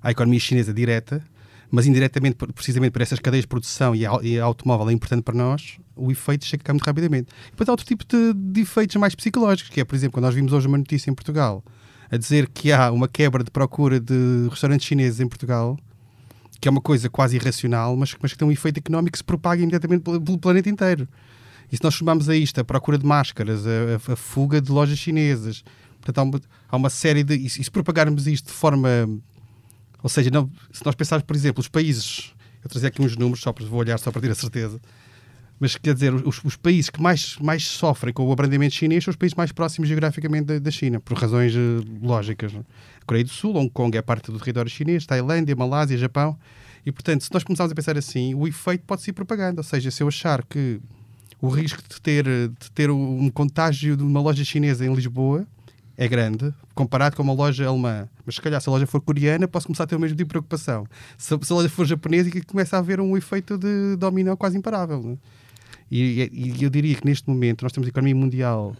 à 0.02 0.10
economia 0.10 0.40
chinesa 0.40 0.72
direta, 0.72 1.22
mas 1.70 1.86
indiretamente, 1.86 2.36
precisamente 2.54 2.92
por 2.92 3.02
essas 3.02 3.18
cadeias 3.18 3.42
de 3.42 3.48
produção 3.48 3.94
e 3.94 4.04
e 4.22 4.38
automóvel 4.38 4.88
é 4.88 4.92
importante 4.92 5.22
para 5.22 5.34
nós, 5.34 5.78
o 5.94 6.10
efeito 6.10 6.44
chega 6.44 6.62
cá 6.62 6.72
muito 6.72 6.84
rapidamente. 6.84 7.28
E 7.48 7.50
depois 7.50 7.68
há 7.68 7.72
outro 7.72 7.86
tipo 7.86 8.04
de, 8.04 8.32
de 8.34 8.60
efeitos 8.60 8.96
mais 8.96 9.14
psicológicos, 9.14 9.70
que 9.70 9.80
é, 9.80 9.84
por 9.84 9.94
exemplo, 9.94 10.14
quando 10.14 10.24
nós 10.24 10.34
vimos 10.34 10.52
hoje 10.52 10.66
uma 10.66 10.78
notícia 10.78 11.10
em 11.10 11.14
Portugal 11.14 11.64
a 12.10 12.16
dizer 12.16 12.48
que 12.48 12.72
há 12.72 12.90
uma 12.92 13.08
quebra 13.08 13.42
de 13.42 13.50
procura 13.50 13.98
de 13.98 14.46
restaurantes 14.48 14.86
chineses 14.86 15.20
em 15.20 15.26
Portugal, 15.26 15.76
que 16.60 16.68
é 16.68 16.70
uma 16.70 16.80
coisa 16.80 17.10
quase 17.10 17.36
irracional, 17.36 17.96
mas, 17.96 18.14
mas 18.20 18.32
que 18.32 18.38
tem 18.38 18.46
um 18.46 18.52
efeito 18.52 18.78
económico 18.78 19.12
que 19.12 19.18
se 19.18 19.24
propaga 19.24 19.60
imediatamente 19.60 20.02
pelo, 20.02 20.20
pelo 20.20 20.38
planeta 20.38 20.68
inteiro. 20.68 21.08
E 21.70 21.76
se 21.76 21.82
nós 21.82 21.94
chamamos 21.94 22.28
a 22.28 22.36
isto 22.36 22.60
a 22.60 22.64
procura 22.64 22.96
de 22.96 23.04
máscaras, 23.04 23.66
a, 23.66 24.10
a, 24.10 24.12
a 24.12 24.16
fuga 24.16 24.60
de 24.60 24.70
lojas 24.70 24.98
chinesas, 24.98 25.64
portanto, 26.00 26.18
há 26.18 26.22
uma, 26.22 26.40
há 26.70 26.76
uma 26.76 26.90
série 26.90 27.24
de. 27.24 27.34
E 27.34 27.48
se 27.50 27.70
propagarmos 27.70 28.26
isto 28.26 28.46
de 28.46 28.52
forma. 28.52 28.88
Ou 30.06 30.08
seja, 30.08 30.30
não, 30.30 30.48
se 30.70 30.86
nós 30.86 30.94
pensarmos, 30.94 31.26
por 31.26 31.34
exemplo, 31.34 31.60
os 31.60 31.66
países. 31.66 32.32
Eu 32.62 32.70
trazer 32.70 32.86
aqui 32.86 33.02
uns 33.02 33.16
números, 33.16 33.40
só 33.40 33.52
para 33.52 33.66
vou 33.66 33.80
olhar 33.80 33.98
só 33.98 34.12
para 34.12 34.22
ter 34.22 34.30
a 34.30 34.36
certeza. 34.36 34.80
Mas 35.58 35.74
quer 35.74 35.94
dizer, 35.94 36.14
os, 36.14 36.44
os, 36.44 36.54
países 36.54 36.90
que 36.90 37.02
mais, 37.02 37.36
mais 37.38 37.66
sofrem 37.66 38.14
com 38.14 38.24
o 38.24 38.30
abrandamento 38.30 38.72
chinês 38.72 39.02
são 39.02 39.10
os 39.10 39.16
países 39.16 39.34
mais 39.34 39.50
próximos 39.50 39.88
geograficamente 39.88 40.44
da, 40.44 40.58
da 40.60 40.70
China, 40.70 41.00
por 41.00 41.18
razões 41.18 41.56
uh, 41.56 41.84
lógicas. 42.00 42.54
A 42.54 43.04
Coreia 43.04 43.24
do 43.24 43.30
Sul, 43.30 43.56
Hong 43.56 43.68
Kong 43.68 43.98
é 43.98 44.00
parte 44.02 44.30
do 44.30 44.38
território 44.38 44.70
chinês, 44.70 45.04
Tailândia, 45.04 45.56
Malásia, 45.56 45.98
Japão. 45.98 46.38
E, 46.84 46.92
portanto, 46.92 47.24
se 47.24 47.34
nós 47.34 47.42
começarmos 47.42 47.72
a 47.72 47.74
pensar 47.74 47.98
assim, 47.98 48.32
o 48.32 48.46
efeito 48.46 48.84
pode 48.86 49.02
ser 49.02 49.12
propaganda. 49.12 49.58
Ou 49.58 49.64
seja, 49.64 49.90
se 49.90 50.04
eu 50.04 50.06
achar 50.06 50.44
que 50.44 50.80
o 51.42 51.48
risco 51.48 51.82
de 51.82 52.00
ter, 52.00 52.24
de 52.24 52.70
ter 52.72 52.92
um 52.92 53.28
contágio 53.30 53.96
de 53.96 54.04
uma 54.04 54.20
loja 54.20 54.44
chinesa 54.44 54.86
em 54.86 54.94
Lisboa 54.94 55.48
é 55.96 56.06
grande, 56.06 56.52
comparado 56.74 57.16
com 57.16 57.22
uma 57.22 57.32
loja 57.32 57.66
alemã. 57.66 58.08
Mas 58.24 58.34
se 58.34 58.42
calhar, 58.42 58.60
se 58.60 58.68
a 58.68 58.72
loja 58.72 58.86
for 58.86 59.00
coreana, 59.00 59.48
posso 59.48 59.66
começar 59.66 59.84
a 59.84 59.86
ter 59.86 59.96
o 59.96 60.00
mesmo 60.00 60.16
tipo 60.16 60.28
de 60.28 60.30
preocupação. 60.30 60.86
Se, 61.16 61.36
se 61.40 61.52
a 61.52 61.56
loja 61.56 61.68
for 61.68 61.86
japonesa, 61.86 62.30
começa 62.46 62.76
a 62.76 62.80
haver 62.80 63.00
um 63.00 63.16
efeito 63.16 63.56
de 63.56 63.96
dominó 63.96 64.36
quase 64.36 64.58
imparável. 64.58 65.02
Né? 65.02 65.16
E, 65.90 66.30
e, 66.32 66.62
eu 66.62 66.68
diria 66.68 66.94
que 66.94 67.04
neste 67.04 67.28
momento 67.28 67.62
nós 67.62 67.72
temos 67.72 67.86
a 67.86 67.90
economia 67.90 68.14
mundial 68.14 68.76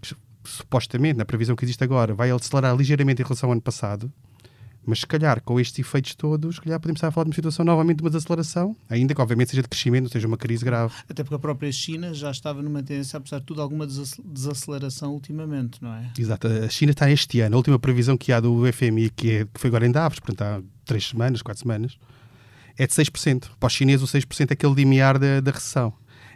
que, 0.00 0.16
supostamente, 0.44 1.18
na 1.18 1.24
previsão 1.24 1.54
que 1.54 1.64
existe 1.64 1.84
agora, 1.84 2.14
vai 2.14 2.30
acelerar 2.30 2.74
ligeiramente 2.74 3.20
em 3.20 3.24
relação 3.24 3.48
ao 3.48 3.52
ano 3.52 3.62
passado. 3.62 4.10
Mas 4.86 5.00
se 5.00 5.06
calhar, 5.06 5.40
com 5.42 5.58
estes 5.58 5.78
efeitos 5.78 6.14
todos, 6.14 6.56
se 6.56 6.60
calhar 6.60 6.78
podemos 6.78 6.98
estar 6.98 7.08
a 7.08 7.10
falar 7.10 7.24
de 7.24 7.30
uma 7.30 7.34
situação 7.34 7.64
novamente 7.64 7.98
de 7.98 8.02
uma 8.02 8.10
desaceleração, 8.10 8.76
ainda 8.88 9.14
que 9.14 9.20
obviamente 9.20 9.50
seja 9.50 9.62
de 9.62 9.68
crescimento, 9.68 10.08
seja 10.08 10.26
uma 10.26 10.36
crise 10.36 10.64
grave. 10.64 10.94
Até 11.08 11.22
porque 11.22 11.34
a 11.34 11.38
própria 11.38 11.72
China 11.72 12.12
já 12.12 12.30
estava 12.30 12.62
numa 12.62 12.82
tendência, 12.82 13.16
apesar 13.16 13.38
de 13.38 13.46
tudo, 13.46 13.62
alguma 13.62 13.86
desaceleração 13.86 15.12
ultimamente, 15.12 15.82
não 15.82 15.92
é? 15.92 16.12
Exato. 16.18 16.46
A 16.46 16.68
China 16.68 16.92
está 16.92 17.10
este 17.10 17.40
ano, 17.40 17.56
a 17.56 17.58
última 17.58 17.78
previsão 17.78 18.16
que 18.16 18.32
há 18.32 18.40
do 18.40 18.62
FMI, 18.72 19.10
que, 19.10 19.30
é, 19.30 19.44
que 19.44 19.60
foi 19.60 19.68
agora 19.68 19.86
em 19.86 19.90
Davos, 19.90 20.18
portanto 20.18 20.42
há 20.42 20.62
três 20.84 21.08
semanas, 21.08 21.42
quatro 21.42 21.62
semanas, 21.62 21.98
é 22.76 22.86
de 22.86 22.92
6%. 22.92 23.50
Para 23.58 23.66
os 23.66 23.72
chineses 23.72 24.02
o 24.02 24.18
6% 24.18 24.50
é 24.50 24.52
aquele 24.52 24.74
limiar 24.74 25.18
da, 25.18 25.40
da 25.40 25.50
recessão 25.50 25.92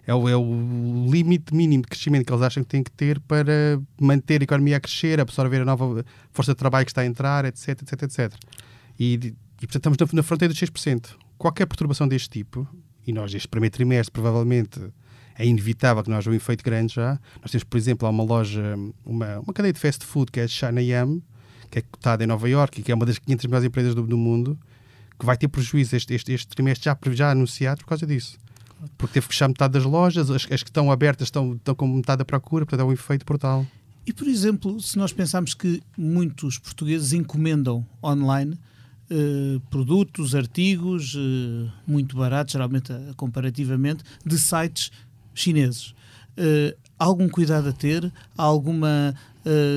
é 0.08 0.14
o, 0.14 0.26
é 0.26 0.34
o 0.34 1.06
limite 1.06 1.54
mínimo 1.54 1.82
de 1.82 1.88
crescimento 1.90 2.24
que 2.24 2.32
eles 2.32 2.42
acham 2.42 2.62
que 2.62 2.68
têm 2.70 2.82
que 2.82 2.90
ter 2.90 3.20
para 3.20 3.78
manter 4.00 4.40
a 4.40 4.44
economia 4.44 4.78
a 4.78 4.80
crescer, 4.80 5.20
absorver 5.20 5.60
a 5.60 5.66
nova 5.66 6.02
força 6.32 6.52
de 6.52 6.56
trabalho 6.56 6.86
que 6.86 6.90
está 6.90 7.02
a 7.02 7.06
entrar, 7.06 7.44
etc, 7.44 7.82
etc, 7.82 8.02
etc. 8.04 8.32
E, 8.98 9.34
e 9.60 9.66
portanto, 9.66 9.92
estamos 9.92 9.98
na, 9.98 10.16
na 10.16 10.22
fronteira 10.22 10.54
dos 10.54 10.62
6%. 10.62 11.10
Qualquer 11.36 11.66
perturbação 11.66 12.08
deste 12.08 12.30
tipo, 12.30 12.66
e 13.06 13.12
nós, 13.12 13.34
este 13.34 13.46
primeiro 13.48 13.74
trimestre, 13.74 14.10
provavelmente 14.10 14.80
é 15.36 15.44
inevitável 15.44 16.02
que 16.02 16.08
nós 16.08 16.26
um 16.26 16.32
efeito 16.32 16.64
grande 16.64 16.94
já. 16.94 17.20
Nós 17.42 17.50
temos, 17.50 17.64
por 17.64 17.76
exemplo, 17.76 18.08
há 18.08 18.10
uma 18.10 18.24
loja, 18.24 18.76
uma, 19.04 19.40
uma 19.40 19.52
cadeia 19.52 19.74
de 19.74 19.78
fast 19.78 20.06
food 20.06 20.32
que 20.32 20.40
é 20.40 20.44
a 20.44 20.48
China 20.48 20.80
Yam, 20.80 21.20
que 21.70 21.80
é 21.80 21.82
cotada 21.82 22.24
em 22.24 22.26
Nova 22.26 22.48
York 22.48 22.80
e 22.80 22.82
que 22.82 22.90
é 22.90 22.94
uma 22.94 23.04
das 23.04 23.18
500 23.18 23.44
melhores 23.44 23.66
empresas 23.66 23.94
do, 23.94 24.06
do 24.06 24.16
mundo, 24.16 24.58
que 25.18 25.26
vai 25.26 25.36
ter 25.36 25.48
prejuízo 25.48 25.94
este, 25.94 26.14
este, 26.14 26.32
este 26.32 26.48
trimestre 26.48 26.86
já, 26.86 26.96
já 27.12 27.30
anunciado 27.30 27.80
por 27.80 27.88
causa 27.88 28.06
disso 28.06 28.38
porque 28.96 29.14
teve 29.14 29.26
que 29.26 29.34
fechar 29.34 29.48
metade 29.48 29.72
das 29.72 29.84
lojas, 29.84 30.30
as, 30.30 30.46
as 30.50 30.62
que 30.62 30.70
estão 30.70 30.90
abertas 30.90 31.26
estão, 31.26 31.54
estão 31.54 31.74
com 31.74 31.86
metade 31.86 32.18
da 32.18 32.24
procura, 32.24 32.64
portanto 32.64 32.86
é 32.86 32.88
um 32.88 32.92
efeito 32.92 33.24
brutal. 33.24 33.66
E, 34.06 34.12
por 34.12 34.26
exemplo, 34.26 34.80
se 34.80 34.96
nós 34.96 35.12
pensarmos 35.12 35.52
que 35.52 35.82
muitos 35.96 36.58
portugueses 36.58 37.12
encomendam 37.12 37.86
online 38.02 38.58
eh, 39.10 39.58
produtos, 39.70 40.34
artigos 40.34 41.16
eh, 41.16 41.70
muito 41.86 42.14
baratos, 42.14 42.52
geralmente 42.52 42.92
eh, 42.92 43.12
comparativamente, 43.16 44.04
de 44.24 44.38
sites 44.38 44.90
chineses. 45.34 45.94
Uh, 46.36 46.76
algum 46.98 47.28
cuidado 47.28 47.68
a 47.68 47.72
ter? 47.72 48.12
Alguma. 48.36 49.14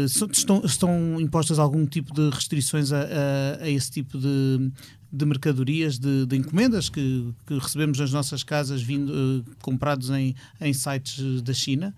Estão, 0.06 0.62
estão 0.66 1.20
impostas 1.20 1.58
algum 1.58 1.86
tipo 1.86 2.14
de 2.14 2.30
restrições 2.30 2.92
a, 2.92 3.00
a, 3.00 3.64
a 3.64 3.70
esse 3.70 3.90
tipo 3.90 4.20
de, 4.20 4.70
de 5.12 5.26
mercadorias, 5.26 6.00
de, 6.00 6.26
de 6.26 6.38
encomendas 6.38 6.90
que, 6.90 7.34
que, 7.46 7.58
recebemos 7.58 8.00
nas 8.00 8.12
nossas 8.12 8.44
casas 8.44 8.82
vindo, 8.82 9.12
uh, 9.12 9.44
comprados 9.62 10.10
em, 10.10 10.36
em 10.60 10.74
sites 10.74 11.42
da 11.42 11.54
China? 11.54 11.94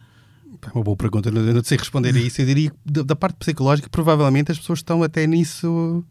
Uma 0.74 0.84
boa 0.84 0.98
pergunta, 0.98 1.30
eu 1.30 1.54
não 1.54 1.64
sei 1.64 1.78
responder 1.78 2.16
a 2.16 2.20
isso. 2.20 2.42
Eu 2.42 2.46
diria 2.46 2.70
que 2.70 2.78
da, 2.86 3.04
da 3.04 3.16
parte 3.16 3.36
psicológica, 3.38 3.90
provavelmente 3.90 4.52
as 4.52 4.58
pessoas 4.58 4.80
estão 4.80 5.04
até 5.04 5.26
nisso 5.28 6.04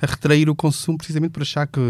a 0.00 0.06
retrair 0.06 0.48
o 0.48 0.54
consumo 0.54 0.98
precisamente 0.98 1.32
por 1.32 1.42
achar 1.42 1.66
que, 1.66 1.80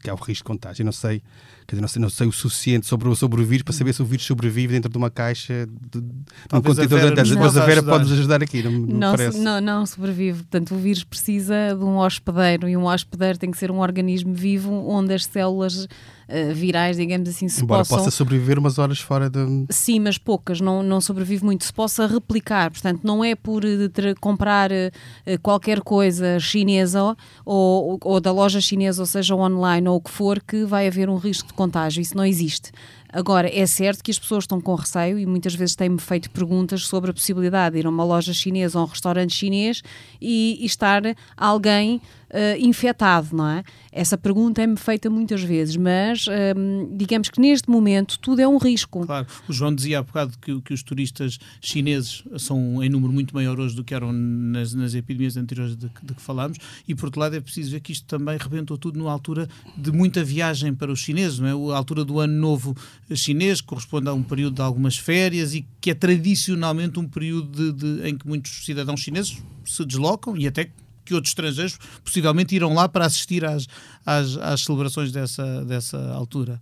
que 0.00 0.10
há 0.10 0.14
o 0.14 0.16
risco 0.16 0.44
de 0.44 0.44
contágio. 0.44 0.82
Eu 0.82 0.86
não 0.86 0.92
sei, 0.92 1.22
quer 1.68 1.76
dizer, 1.76 1.82
não 1.82 1.88
sei, 1.88 2.02
não 2.02 2.10
sei 2.10 2.26
o 2.26 2.32
suficiente 2.32 2.86
sobre, 2.86 3.14
sobre 3.14 3.42
o 3.42 3.44
vírus 3.44 3.62
para 3.62 3.74
saber 3.74 3.92
se 3.92 4.00
o 4.00 4.04
vírus 4.06 4.24
sobrevive 4.24 4.72
dentro 4.72 4.90
de 4.90 4.96
uma 4.96 5.10
caixa 5.10 5.66
de, 5.66 6.00
de 6.00 6.06
um 6.50 6.62
contentor 6.62 7.14
de 7.14 7.36
Mas 7.36 7.56
a 7.58 7.66
Vera 7.66 7.82
pode 7.82 8.04
nos 8.04 8.12
ajudar 8.14 8.42
aqui, 8.42 8.62
não, 8.62 8.72
não, 8.72 9.10
parece. 9.10 9.38
Não, 9.38 9.60
não 9.60 9.84
sobrevive. 9.84 10.38
Portanto, 10.38 10.74
o 10.74 10.78
vírus 10.78 11.04
precisa 11.04 11.76
de 11.76 11.84
um 11.84 11.98
hospedeiro 11.98 12.70
e 12.70 12.74
um 12.74 12.86
hospedeiro 12.86 13.36
tem 13.36 13.50
que 13.50 13.58
ser 13.58 13.70
um 13.70 13.80
organismo 13.80 14.32
vivo 14.32 14.72
onde 14.72 15.12
as 15.12 15.26
células 15.26 15.84
uh, 15.84 16.54
virais, 16.54 16.96
digamos 16.96 17.28
assim, 17.28 17.48
se 17.48 17.62
Embora 17.62 17.80
possam... 17.80 17.98
possa 17.98 18.10
sobreviver 18.10 18.58
umas 18.58 18.78
horas 18.78 18.98
fora 18.98 19.28
de... 19.28 19.66
Sim, 19.68 20.00
mas 20.00 20.16
poucas, 20.16 20.62
não, 20.62 20.82
não 20.82 21.02
sobrevive 21.02 21.44
muito. 21.44 21.64
Se 21.64 21.72
possa 21.72 22.06
replicar, 22.06 22.70
portanto, 22.70 23.00
não 23.04 23.22
é 23.24 23.34
por 23.34 23.62
uh, 23.64 24.20
comprar 24.20 24.70
uh, 24.70 25.38
qualquer 25.42 25.80
coisa 25.80 26.38
chinesa 26.38 27.14
ou, 27.44 27.98
ou 28.02 28.20
da 28.20 28.32
loja 28.32 28.60
chinesa, 28.60 29.02
ou 29.02 29.06
seja, 29.06 29.34
online 29.34 29.86
ou 29.86 29.96
o 29.96 30.00
que 30.00 30.10
for, 30.10 30.40
que 30.40 30.64
vai 30.64 30.86
haver 30.86 31.10
um 31.10 31.16
risco 31.16 31.48
de 31.48 31.54
contágio. 31.58 32.00
Isso 32.00 32.16
não 32.16 32.24
existe. 32.24 32.70
Agora, 33.10 33.50
é 33.52 33.66
certo 33.66 34.04
que 34.04 34.10
as 34.10 34.18
pessoas 34.18 34.44
estão 34.44 34.60
com 34.60 34.74
receio 34.74 35.18
e 35.18 35.26
muitas 35.26 35.54
vezes 35.54 35.74
têm-me 35.74 35.98
feito 35.98 36.30
perguntas 36.30 36.86
sobre 36.86 37.10
a 37.10 37.14
possibilidade 37.14 37.74
de 37.74 37.80
ir 37.80 37.86
a 37.86 37.90
uma 37.90 38.04
loja 38.04 38.32
chinesa 38.32 38.78
ou 38.78 38.84
a 38.84 38.86
um 38.86 38.90
restaurante 38.90 39.34
chinês 39.34 39.82
e, 40.20 40.58
e 40.60 40.66
estar 40.66 41.02
alguém 41.36 42.00
uh, 42.30 42.58
infectado, 42.60 43.34
não 43.34 43.48
é? 43.48 43.62
Essa 43.90 44.16
pergunta 44.16 44.62
é-me 44.62 44.76
feita 44.76 45.10
muitas 45.10 45.42
vezes, 45.42 45.76
mas 45.76 46.26
um, 46.56 46.96
digamos 46.96 47.28
que 47.28 47.40
neste 47.40 47.68
momento 47.68 48.18
tudo 48.18 48.40
é 48.40 48.48
um 48.48 48.58
risco. 48.58 49.04
Claro, 49.06 49.26
o 49.48 49.52
João 49.52 49.74
dizia 49.74 49.98
há 49.98 50.02
bocado 50.02 50.38
que, 50.40 50.60
que 50.60 50.72
os 50.72 50.82
turistas 50.82 51.38
chineses 51.60 52.22
são 52.38 52.82
em 52.82 52.88
número 52.88 53.12
muito 53.12 53.34
maior 53.34 53.58
hoje 53.58 53.74
do 53.74 53.82
que 53.82 53.94
eram 53.94 54.12
nas, 54.12 54.74
nas 54.74 54.94
epidemias 54.94 55.36
anteriores 55.36 55.76
de, 55.76 55.90
de, 56.02 56.14
que 56.14 56.22
falámos, 56.22 56.58
e 56.86 56.94
por 56.94 57.06
outro 57.06 57.20
lado 57.20 57.36
é 57.36 57.40
preciso 57.40 57.70
ver 57.70 57.80
que 57.80 57.92
isto 57.92 58.06
também 58.06 58.36
rebentou 58.38 58.76
tudo 58.76 58.98
numa 58.98 59.12
altura 59.12 59.48
de 59.76 59.90
muita 59.90 60.22
viagem 60.22 60.74
para 60.74 60.92
os 60.92 61.00
chineses, 61.00 61.38
não 61.38 61.48
é? 61.48 61.74
A 61.74 61.76
altura 61.76 62.04
do 62.04 62.20
ano 62.20 62.34
novo 62.34 62.76
chinês, 63.14 63.60
corresponde 63.60 64.08
a 64.08 64.12
um 64.12 64.22
período 64.22 64.54
de 64.54 64.62
algumas 64.62 64.96
férias 64.96 65.54
e 65.54 65.66
que 65.80 65.90
é 65.90 65.94
tradicionalmente 65.94 66.98
um 66.98 67.08
período 67.08 67.72
de, 67.72 67.72
de, 67.72 68.08
em 68.08 68.16
que 68.16 68.26
muitos 68.26 68.64
cidadãos 68.64 69.00
chineses 69.00 69.42
se 69.64 69.84
deslocam 69.84 70.36
e 70.36 70.46
até 70.46 70.70
que 71.08 71.14
outros 71.14 71.30
estrangeiros 71.30 71.78
possivelmente 72.04 72.54
irão 72.54 72.74
lá 72.74 72.86
para 72.88 73.06
assistir 73.06 73.44
às, 73.44 73.66
às, 74.04 74.36
às 74.36 74.60
celebrações 74.62 75.10
dessa, 75.10 75.64
dessa 75.64 75.98
altura. 76.12 76.60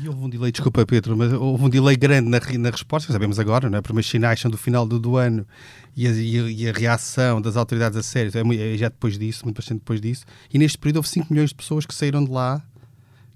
E 0.00 0.08
houve 0.08 0.24
um 0.24 0.28
delay, 0.30 0.50
desculpa 0.50 0.86
Pedro, 0.86 1.14
mas 1.14 1.30
houve 1.34 1.64
um 1.64 1.68
delay 1.68 1.96
grande 1.96 2.30
na, 2.30 2.40
na 2.58 2.70
resposta, 2.70 3.12
sabemos 3.12 3.38
agora, 3.38 3.68
não 3.68 3.78
é? 3.78 3.82
Primeiros 3.82 4.10
sinais 4.10 4.40
são 4.40 4.50
do 4.50 4.56
final 4.56 4.86
do, 4.86 4.98
do 4.98 5.18
ano 5.18 5.46
e 5.94 6.06
a, 6.06 6.10
e 6.10 6.68
a, 6.68 6.72
reação 6.72 7.42
das 7.42 7.56
autoridades 7.56 7.98
a 7.98 8.02
sério 8.02 8.32
é, 8.34 8.74
é 8.74 8.78
já 8.78 8.88
depois 8.88 9.18
disso, 9.18 9.44
muito 9.44 9.56
bastante 9.56 9.80
depois 9.80 10.00
disso. 10.00 10.24
E 10.52 10.58
neste 10.58 10.78
período 10.78 10.96
houve 10.96 11.08
5 11.08 11.26
milhões 11.30 11.50
de 11.50 11.56
pessoas 11.56 11.84
que 11.84 11.94
saíram 11.94 12.24
de 12.24 12.30
lá 12.30 12.62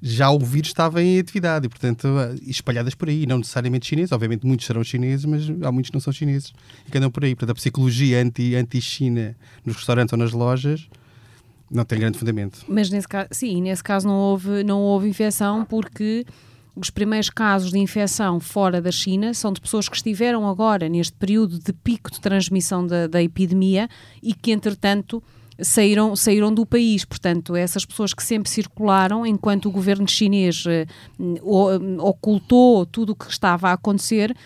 já 0.00 0.30
o 0.30 0.38
vírus 0.38 0.68
estava 0.68 1.02
em 1.02 1.18
atividade 1.18 1.66
e, 1.66 1.68
portanto, 1.68 2.08
espalhadas 2.42 2.94
por 2.94 3.08
aí, 3.08 3.26
não 3.26 3.38
necessariamente 3.38 3.86
chineses, 3.86 4.12
obviamente 4.12 4.46
muitos 4.46 4.66
serão 4.66 4.84
chineses, 4.84 5.24
mas 5.24 5.48
há 5.62 5.72
muitos 5.72 5.90
que 5.90 5.96
não 5.96 6.00
são 6.00 6.12
chineses 6.12 6.52
e 6.86 6.90
que 6.90 6.98
andam 6.98 7.10
por 7.10 7.24
aí. 7.24 7.34
Portanto, 7.34 7.50
a 7.50 7.54
psicologia 7.54 8.20
anti-China 8.22 9.20
anti 9.20 9.36
nos 9.64 9.76
restaurantes 9.76 10.12
ou 10.12 10.18
nas 10.18 10.32
lojas 10.32 10.88
não 11.70 11.84
tem 11.84 11.98
grande 11.98 12.18
fundamento. 12.18 12.64
Mas 12.68 12.90
nesse 12.90 13.08
caso, 13.08 13.28
sim, 13.32 13.62
nesse 13.62 13.82
caso 13.82 14.06
não 14.06 14.14
houve, 14.14 14.62
não 14.62 14.80
houve 14.80 15.08
infecção 15.08 15.64
porque 15.64 16.24
os 16.74 16.90
primeiros 16.90 17.30
casos 17.30 17.70
de 17.70 17.78
infecção 17.78 18.38
fora 18.38 18.82
da 18.82 18.92
China 18.92 19.32
são 19.32 19.52
de 19.52 19.60
pessoas 19.60 19.88
que 19.88 19.96
estiveram 19.96 20.46
agora 20.46 20.88
neste 20.88 21.14
período 21.14 21.58
de 21.58 21.72
pico 21.72 22.10
de 22.10 22.20
transmissão 22.20 22.86
da, 22.86 23.06
da 23.06 23.22
epidemia 23.22 23.88
e 24.22 24.34
que, 24.34 24.52
entretanto, 24.52 25.22
saíram, 25.60 26.14
saíram 26.14 26.52
do 26.52 26.66
país. 26.66 27.04
Portanto, 27.04 27.56
essas 27.56 27.84
pessoas 27.84 28.12
que 28.12 28.22
sempre 28.22 28.50
circularam, 28.50 29.26
enquanto 29.26 29.66
o 29.66 29.70
governo 29.70 30.08
chinês 30.08 30.64
eh, 30.66 30.86
ocultou 31.98 32.86
tudo 32.86 33.12
o 33.12 33.16
que 33.16 33.30
estava 33.30 33.70
a 33.70 33.72
acontecer, 33.72 34.36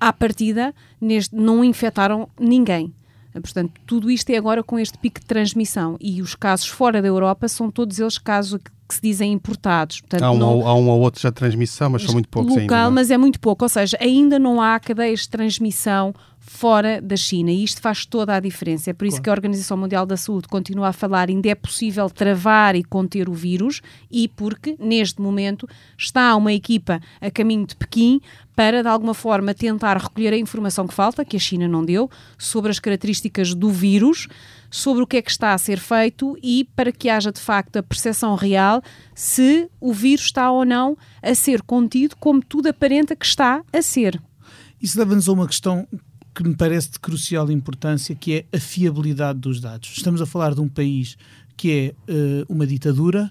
à 0.00 0.12
partida 0.12 0.74
neste, 1.00 1.34
não 1.34 1.64
infectaram 1.64 2.28
ninguém. 2.38 2.92
Portanto, 3.32 3.72
tudo 3.86 4.10
isto 4.10 4.30
é 4.30 4.36
agora 4.36 4.62
com 4.62 4.78
este 4.78 4.98
pico 4.98 5.20
de 5.20 5.26
transmissão. 5.26 5.96
E 6.00 6.20
os 6.20 6.34
casos 6.34 6.66
fora 6.66 7.00
da 7.00 7.08
Europa 7.08 7.46
são 7.46 7.70
todos 7.70 7.98
eles 7.98 8.18
casos 8.18 8.58
que 8.88 8.94
se 8.94 9.02
dizem 9.02 9.32
importados. 9.32 10.00
Portanto, 10.00 10.22
há, 10.22 10.30
um, 10.30 10.38
não... 10.38 10.66
há 10.66 10.74
um 10.74 10.88
ou 10.88 11.00
outro 11.00 11.20
já 11.20 11.28
de 11.28 11.34
transmissão, 11.36 11.90
mas 11.90 12.02
são 12.02 12.14
muito 12.14 12.28
poucos 12.28 12.50
local, 12.50 12.62
ainda. 12.62 12.74
Local, 12.74 12.90
mas 12.90 13.10
é 13.10 13.18
muito 13.18 13.38
pouco. 13.38 13.64
Ou 13.64 13.68
seja, 13.68 13.96
ainda 14.00 14.38
não 14.38 14.60
há 14.60 14.80
cadeias 14.80 15.20
de 15.20 15.28
transmissão 15.28 16.14
fora 16.50 17.00
da 17.00 17.16
China. 17.16 17.50
E 17.50 17.62
isto 17.62 17.80
faz 17.80 18.06
toda 18.06 18.34
a 18.34 18.40
diferença. 18.40 18.90
É 18.90 18.92
por 18.92 19.06
isso 19.06 19.16
claro. 19.16 19.22
que 19.22 19.30
a 19.30 19.32
Organização 19.32 19.76
Mundial 19.76 20.06
da 20.06 20.16
Saúde 20.16 20.48
continua 20.48 20.88
a 20.88 20.92
falar 20.92 21.28
ainda 21.28 21.48
é 21.48 21.54
possível 21.54 22.08
travar 22.08 22.74
e 22.74 22.82
conter 22.82 23.28
o 23.28 23.32
vírus 23.32 23.80
e 24.10 24.28
porque, 24.28 24.76
neste 24.78 25.20
momento, 25.20 25.68
está 25.96 26.34
uma 26.36 26.52
equipa 26.52 27.00
a 27.20 27.30
caminho 27.30 27.66
de 27.66 27.76
Pequim 27.76 28.20
para, 28.56 28.82
de 28.82 28.88
alguma 28.88 29.14
forma, 29.14 29.54
tentar 29.54 29.96
recolher 29.96 30.32
a 30.32 30.36
informação 30.36 30.86
que 30.88 30.92
falta, 30.92 31.24
que 31.24 31.36
a 31.36 31.40
China 31.40 31.68
não 31.68 31.84
deu, 31.84 32.10
sobre 32.36 32.72
as 32.72 32.80
características 32.80 33.54
do 33.54 33.70
vírus, 33.70 34.26
sobre 34.68 35.02
o 35.04 35.06
que 35.06 35.16
é 35.16 35.22
que 35.22 35.30
está 35.30 35.54
a 35.54 35.58
ser 35.58 35.78
feito 35.78 36.36
e 36.42 36.68
para 36.74 36.90
que 36.90 37.08
haja, 37.08 37.30
de 37.30 37.40
facto, 37.40 37.76
a 37.76 37.82
percepção 37.84 38.34
real 38.34 38.82
se 39.14 39.70
o 39.80 39.92
vírus 39.92 40.24
está 40.24 40.50
ou 40.50 40.64
não 40.64 40.98
a 41.22 41.34
ser 41.36 41.62
contido, 41.62 42.16
como 42.16 42.42
tudo 42.42 42.68
aparenta 42.68 43.14
que 43.14 43.26
está 43.26 43.62
a 43.72 43.80
ser. 43.80 44.20
Isso 44.80 44.98
leva-nos 44.98 45.28
a 45.28 45.32
uma 45.32 45.46
questão 45.46 45.86
que 46.38 46.48
me 46.48 46.54
parece 46.54 46.92
de 46.92 47.00
crucial 47.00 47.50
importância, 47.50 48.14
que 48.14 48.32
é 48.32 48.56
a 48.56 48.60
fiabilidade 48.60 49.40
dos 49.40 49.60
dados. 49.60 49.92
Estamos 49.96 50.22
a 50.22 50.26
falar 50.26 50.54
de 50.54 50.60
um 50.60 50.68
país 50.68 51.18
que 51.56 51.94
é 52.08 52.12
uh, 52.12 52.46
uma 52.48 52.64
ditadura, 52.64 53.28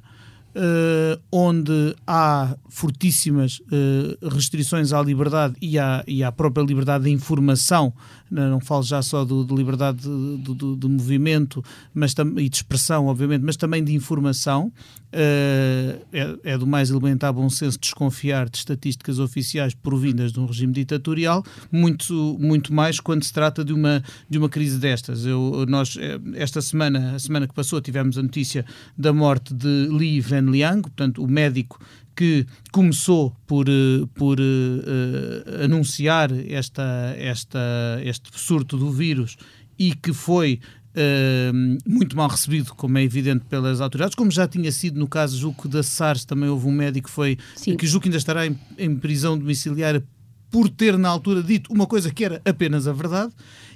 uh, 0.54 1.22
onde 1.32 1.96
há 2.06 2.58
fortíssimas 2.68 3.62
uh, 3.62 4.28
restrições 4.28 4.92
à 4.92 5.02
liberdade 5.02 5.56
e 5.62 5.80
à, 5.80 6.04
e 6.06 6.22
à 6.22 6.34
própria 6.34 6.62
liberdade 6.64 7.06
de 7.06 7.10
informação, 7.10 7.94
não, 8.30 8.60
falo 8.60 8.84
já 8.84 9.02
só 9.02 9.24
de, 9.24 9.46
de 9.46 9.56
liberdade 9.56 10.00
de, 10.02 10.38
de, 10.56 10.76
de, 10.76 10.88
movimento 10.88 11.64
mas 11.94 12.14
e 12.38 12.50
de 12.50 12.56
expressão, 12.56 13.08
obviamente, 13.08 13.42
mas 13.42 13.56
também 13.56 13.84
de 13.84 13.94
informação. 13.94 14.72
Uh, 15.08 16.04
é, 16.12 16.38
é, 16.44 16.58
do 16.58 16.68
mais 16.68 16.90
elementar 16.90 17.32
bom 17.32 17.50
senso 17.50 17.80
desconfiar 17.80 18.50
de 18.50 18.58
estatísticas 18.58 19.20
oficiais 19.20 19.74
provindas 19.74 20.34
de 20.34 20.40
um 20.40 20.46
regime 20.46 20.74
ditatorial, 20.74 21.46
muito, 21.72 22.38
muito 22.38 22.74
mais 22.74 23.00
quando 23.00 23.24
se 23.24 23.32
trata 23.32 23.64
de 23.64 23.72
uma, 23.72 24.04
de 24.30 24.38
uma 24.38 24.50
crise 24.50 24.78
destas. 24.78 25.26
Eu, 25.26 25.66
nós, 25.66 25.98
esta 26.36 26.62
semana, 26.62 27.16
a 27.16 27.20
semana 27.20 27.48
que 27.48 27.54
passou, 27.54 27.80
tivemos 27.80 28.18
a 28.18 28.22
notícia 28.22 28.66
da 28.98 29.14
morte 29.14 29.54
de 29.54 29.88
Li 29.90 30.22
Wenliang, 30.22 30.82
portanto, 30.82 31.24
o 31.24 31.28
médico 31.28 31.80
que 32.18 32.48
começou 32.72 33.32
por, 33.46 33.70
eh, 33.70 34.08
por 34.16 34.40
uh, 34.40 35.64
anunciar 35.64 36.32
esta, 36.50 37.14
esta, 37.16 37.60
este 38.04 38.32
surto 38.34 38.76
do 38.76 38.92
vírus 38.92 39.38
e 39.78 39.94
que 39.94 40.12
foi 40.12 40.60
uh, 40.96 41.78
muito 41.88 42.18
mal 42.18 42.28
recebido, 42.28 42.74
como 42.74 42.98
é 42.98 43.04
evidente, 43.04 43.46
pelas 43.46 43.80
autoridades, 43.80 44.16
como 44.16 44.32
já 44.32 44.48
tinha 44.48 44.72
sido 44.72 45.00
no 45.00 45.08
caso, 45.08 45.38
julgo 45.38 45.68
da 45.68 45.84
SARS, 45.84 46.26
também 46.26 46.50
houve 46.50 46.66
um 46.66 46.72
médico 46.72 47.08
que 47.08 47.14
foi, 47.14 47.38
Sim. 47.56 47.78
que 47.78 47.86
julgo 47.86 48.02
que 48.02 48.10
ainda 48.10 48.18
estará 48.18 48.48
em, 48.48 48.58
em 48.80 48.96
prisão 48.96 49.38
domiciliária 49.38 50.04
por 50.50 50.70
ter 50.70 50.98
na 50.98 51.10
altura 51.10 51.44
dito 51.44 51.72
uma 51.72 51.86
coisa 51.86 52.12
que 52.12 52.26
era 52.26 52.42
apenas 52.44 52.88
a 52.88 52.94
verdade. 52.94 53.32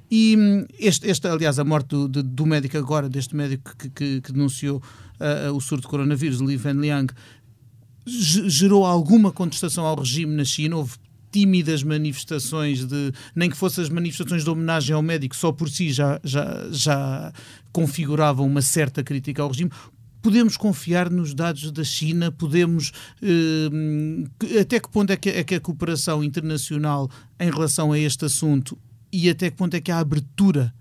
E 0.10 0.36
hum, 0.36 0.66
este, 0.80 1.08
este 1.08 1.28
aliás, 1.28 1.60
a 1.60 1.64
morte 1.64 1.90
do, 1.90 2.08
do 2.08 2.46
médico 2.46 2.78
agora, 2.78 3.08
deste 3.08 3.36
médico 3.36 3.76
que, 3.78 3.90
que, 3.90 4.22
que 4.22 4.32
denunciou 4.34 4.82
uh, 5.22 5.54
o 5.54 5.62
surto 5.62 5.84
de 5.84 5.88
coronavírus, 5.88 6.40
Li 6.40 6.58
Wenliang, 6.58 7.14
gerou 8.06 8.86
alguma 8.86 9.32
contestação 9.32 9.86
ao 9.86 10.00
regime 10.00 10.36
na 10.36 10.44
China? 10.44 10.78
Houve 10.78 10.94
tímidas 11.32 11.82
manifestações 11.82 12.86
de 12.86 13.12
nem 13.34 13.50
que 13.50 13.56
fossem 13.56 13.84
as 13.84 13.90
manifestações 13.90 14.44
de 14.44 14.50
homenagem 14.50 14.94
ao 14.94 15.02
médico 15.02 15.36
só 15.36 15.52
por 15.52 15.70
si 15.70 15.92
já, 15.92 16.20
já, 16.24 16.68
já 16.72 17.34
configuravam 17.72 18.46
uma 18.46 18.62
certa 18.62 19.02
crítica 19.02 19.42
ao 19.42 19.48
regime 19.48 19.72
podemos 20.22 20.58
confiar 20.58 21.10
nos 21.10 21.34
dados 21.34 21.72
da 21.72 21.84
China 21.84 22.32
podemos 22.32 22.92
eh, 23.22 24.60
até 24.60 24.80
que 24.80 24.90
ponto 24.90 25.12
é 25.12 25.16
que, 25.16 25.30
é 25.30 25.44
que 25.44 25.56
a 25.56 25.60
cooperação 25.60 26.24
internacional 26.24 27.10
em 27.40 27.50
relação 27.50 27.92
a 27.94 27.98
este 27.98 28.26
assunto 28.26 28.78
e 29.12 29.30
até 29.30 29.50
que 29.50 29.58
ponto 29.58 29.74
é 29.74 29.82
que 29.82 29.92
há 29.92 30.00
abertura 30.00 30.74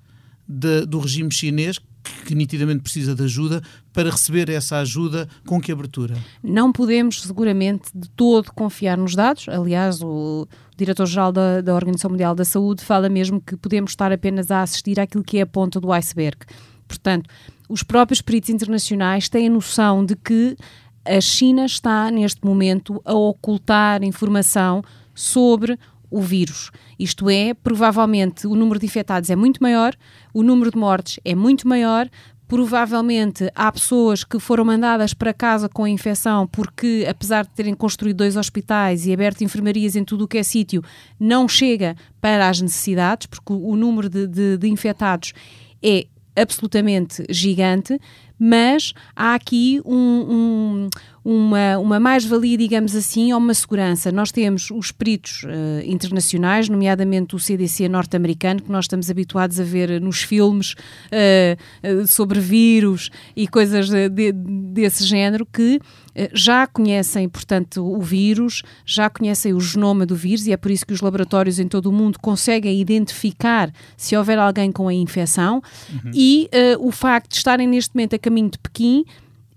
de, 0.46 0.84
do 0.84 0.98
regime 0.98 1.32
chinês 1.32 1.78
que 2.24 2.34
nitidamente 2.34 2.82
precisa 2.82 3.14
de 3.14 3.24
ajuda, 3.24 3.62
para 3.92 4.10
receber 4.10 4.48
essa 4.48 4.78
ajuda 4.78 5.28
com 5.46 5.60
que 5.60 5.72
abertura? 5.72 6.14
Não 6.42 6.72
podemos, 6.72 7.22
seguramente, 7.22 7.90
de 7.94 8.08
todo 8.10 8.52
confiar 8.52 8.96
nos 8.96 9.14
dados. 9.14 9.48
Aliás, 9.48 10.00
o 10.02 10.46
diretor-geral 10.76 11.32
da, 11.32 11.60
da 11.60 11.74
Organização 11.74 12.10
Mundial 12.10 12.34
da 12.34 12.44
Saúde 12.44 12.84
fala 12.84 13.08
mesmo 13.08 13.40
que 13.40 13.56
podemos 13.56 13.90
estar 13.90 14.12
apenas 14.12 14.50
a 14.50 14.62
assistir 14.62 14.98
àquilo 14.98 15.24
que 15.24 15.38
é 15.38 15.42
a 15.42 15.46
ponta 15.46 15.80
do 15.80 15.92
iceberg. 15.92 16.38
Portanto, 16.86 17.28
os 17.68 17.82
próprios 17.82 18.20
peritos 18.20 18.50
internacionais 18.50 19.28
têm 19.28 19.46
a 19.46 19.50
noção 19.50 20.04
de 20.04 20.16
que 20.16 20.56
a 21.04 21.20
China 21.20 21.64
está, 21.64 22.10
neste 22.10 22.44
momento, 22.44 23.00
a 23.04 23.14
ocultar 23.14 24.02
informação 24.02 24.82
sobre 25.14 25.78
o 26.10 26.20
vírus. 26.20 26.70
Isto 26.98 27.30
é, 27.30 27.54
provavelmente 27.54 28.46
o 28.46 28.54
número 28.54 28.80
de 28.80 28.86
infectados 28.86 29.30
é 29.30 29.36
muito 29.36 29.62
maior, 29.62 29.94
o 30.34 30.42
número 30.42 30.70
de 30.70 30.76
mortes 30.76 31.20
é 31.24 31.34
muito 31.34 31.68
maior, 31.68 32.08
provavelmente 32.50 33.48
há 33.54 33.70
pessoas 33.70 34.24
que 34.24 34.40
foram 34.40 34.64
mandadas 34.64 35.14
para 35.14 35.32
casa 35.32 35.68
com 35.68 35.84
a 35.84 35.88
infecção 35.88 36.48
porque, 36.48 37.06
apesar 37.08 37.44
de 37.44 37.50
terem 37.50 37.74
construído 37.74 38.16
dois 38.16 38.36
hospitais 38.36 39.06
e 39.06 39.12
aberto 39.12 39.44
enfermarias 39.44 39.94
em 39.94 40.02
tudo 40.02 40.24
o 40.24 40.28
que 40.28 40.36
é 40.36 40.42
sítio, 40.42 40.82
não 41.18 41.46
chega 41.46 41.94
para 42.20 42.48
as 42.48 42.60
necessidades, 42.60 43.28
porque 43.28 43.52
o 43.52 43.76
número 43.76 44.08
de, 44.08 44.26
de, 44.26 44.58
de 44.58 44.68
infectados 44.68 45.32
é 45.80 46.06
absolutamente 46.34 47.24
gigante, 47.30 48.00
mas 48.36 48.94
há 49.14 49.34
aqui 49.34 49.80
um, 49.84 49.94
um, 49.94 50.88
uma, 51.24 51.78
uma 51.78 52.00
mais-valia, 52.00 52.56
digamos 52.56 52.96
assim, 52.96 53.32
ou 53.32 53.38
uma 53.38 53.52
segurança. 53.52 54.10
Nós 54.10 54.32
temos 54.32 54.70
os 54.70 54.90
peritos 54.90 55.42
uh, 55.44 55.48
internacionais, 55.84 56.68
nomeadamente 56.68 57.36
o 57.36 57.38
CDC 57.38 57.88
norte-americano, 57.88 58.62
que 58.62 58.72
nós 58.72 58.84
estamos 58.86 59.10
habituados 59.10 59.60
a 59.60 59.64
ver 59.64 60.00
nos 60.00 60.22
filmes 60.22 60.72
uh, 60.72 62.02
uh, 62.02 62.06
sobre 62.06 62.40
vírus 62.40 63.10
e 63.36 63.46
coisas 63.46 63.90
de, 63.90 64.08
de, 64.08 64.32
desse 64.32 65.04
género, 65.04 65.44
que 65.44 65.80
já 66.32 66.66
conhecem, 66.66 67.28
portanto, 67.28 67.86
o 67.86 68.02
vírus, 68.02 68.62
já 68.84 69.08
conhecem 69.08 69.54
o 69.54 69.60
genoma 69.60 70.04
do 70.04 70.16
vírus 70.16 70.44
e 70.44 70.52
é 70.52 70.56
por 70.56 70.70
isso 70.70 70.84
que 70.84 70.92
os 70.92 71.00
laboratórios 71.00 71.60
em 71.60 71.68
todo 71.68 71.86
o 71.86 71.92
mundo 71.92 72.18
conseguem 72.18 72.80
identificar 72.80 73.72
se 73.96 74.16
houver 74.16 74.36
alguém 74.36 74.72
com 74.72 74.88
a 74.88 74.92
infecção 74.92 75.62
uhum. 75.88 76.10
e 76.12 76.50
o 76.80 76.90
facto 76.90 77.30
de 77.30 77.36
estarem 77.36 77.66
neste 77.68 77.94
momento 77.94 78.16
a 78.16 78.18
caminho 78.18 78.50
de 78.50 78.58
Pequim 78.58 79.04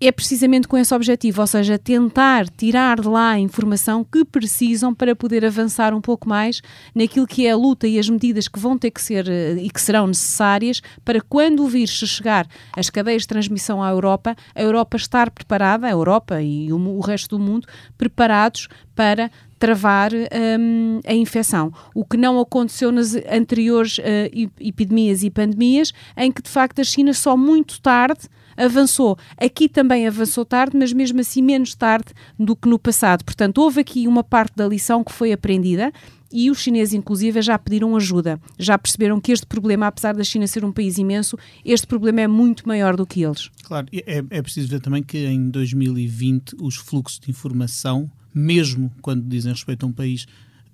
é 0.07 0.11
precisamente 0.11 0.67
com 0.67 0.77
esse 0.77 0.93
objetivo, 0.93 1.41
ou 1.41 1.47
seja, 1.47 1.77
tentar 1.77 2.49
tirar 2.49 2.99
de 2.99 3.07
lá 3.07 3.31
a 3.31 3.39
informação 3.39 4.03
que 4.03 4.25
precisam 4.25 4.93
para 4.93 5.15
poder 5.15 5.45
avançar 5.45 5.93
um 5.93 6.01
pouco 6.01 6.27
mais 6.27 6.61
naquilo 6.93 7.27
que 7.27 7.47
é 7.47 7.51
a 7.51 7.55
luta 7.55 7.87
e 7.87 7.97
as 7.97 8.09
medidas 8.09 8.47
que 8.47 8.59
vão 8.59 8.77
ter 8.77 8.91
que 8.91 9.01
ser 9.01 9.27
eh, 9.27 9.55
e 9.61 9.69
que 9.69 9.81
serão 9.81 10.07
necessárias 10.07 10.81
para 11.05 11.21
quando 11.21 11.63
o 11.63 11.67
vírus 11.67 11.91
chegar 11.91 12.47
às 12.75 12.89
cadeias 12.89 13.23
de 13.23 13.27
transmissão 13.27 13.81
à 13.81 13.89
Europa, 13.89 14.35
a 14.53 14.61
Europa 14.61 14.97
estar 14.97 15.31
preparada, 15.31 15.87
a 15.87 15.91
Europa 15.91 16.41
e 16.41 16.71
o, 16.71 16.77
o 16.77 16.99
resto 16.99 17.37
do 17.37 17.43
mundo, 17.43 17.67
preparados 17.97 18.67
para 18.95 19.31
travar 19.63 20.11
um, 20.13 20.99
a 21.07 21.13
infecção. 21.13 21.71
O 21.95 22.03
que 22.03 22.17
não 22.17 22.37
aconteceu 22.37 22.91
nas 22.91 23.15
anteriores 23.15 23.97
uh, 23.97 24.51
epidemias 24.59 25.23
e 25.23 25.29
pandemias, 25.29 25.93
em 26.17 26.29
que 26.33 26.41
de 26.41 26.49
facto 26.49 26.81
a 26.81 26.83
China 26.83 27.13
só 27.13 27.37
muito 27.37 27.79
tarde 27.79 28.27
avançou. 28.57 29.17
Aqui 29.37 29.69
também 29.69 30.05
avançou 30.05 30.43
tarde, 30.43 30.75
mas 30.75 30.91
mesmo 30.91 31.21
assim 31.21 31.41
menos 31.41 31.75
tarde 31.75 32.07
do 32.37 32.57
que 32.57 32.67
no 32.67 32.77
passado. 32.77 33.23
Portanto, 33.23 33.59
houve 33.59 33.79
aqui 33.79 34.05
uma 34.05 34.21
parte 34.21 34.53
da 34.53 34.67
lição 34.67 35.01
que 35.01 35.13
foi 35.13 35.31
aprendida 35.31 35.93
e 36.29 36.51
os 36.51 36.59
chineses, 36.59 36.93
inclusive, 36.93 37.41
já 37.41 37.57
pediram 37.57 37.95
ajuda. 37.95 38.37
Já 38.59 38.77
perceberam 38.77 39.21
que 39.21 39.31
este 39.31 39.45
problema, 39.45 39.87
apesar 39.87 40.13
da 40.13 40.25
China 40.25 40.45
ser 40.45 40.65
um 40.65 40.73
país 40.73 40.97
imenso, 40.97 41.37
este 41.63 41.87
problema 41.87 42.19
é 42.19 42.27
muito 42.27 42.67
maior 42.67 42.97
do 42.97 43.07
que 43.07 43.23
eles. 43.23 43.49
Claro, 43.63 43.87
é, 43.93 44.21
é 44.29 44.41
preciso 44.41 44.67
ver 44.67 44.81
também 44.81 45.01
que 45.01 45.19
em 45.19 45.49
2020 45.49 46.57
os 46.59 46.75
fluxos 46.75 47.17
de 47.17 47.31
informação, 47.31 48.11
mesmo 48.33 48.91
quando 49.01 49.27
dizem 49.27 49.51
respeito 49.51 49.85
a 49.85 49.89
um 49.89 49.91
país 49.91 50.25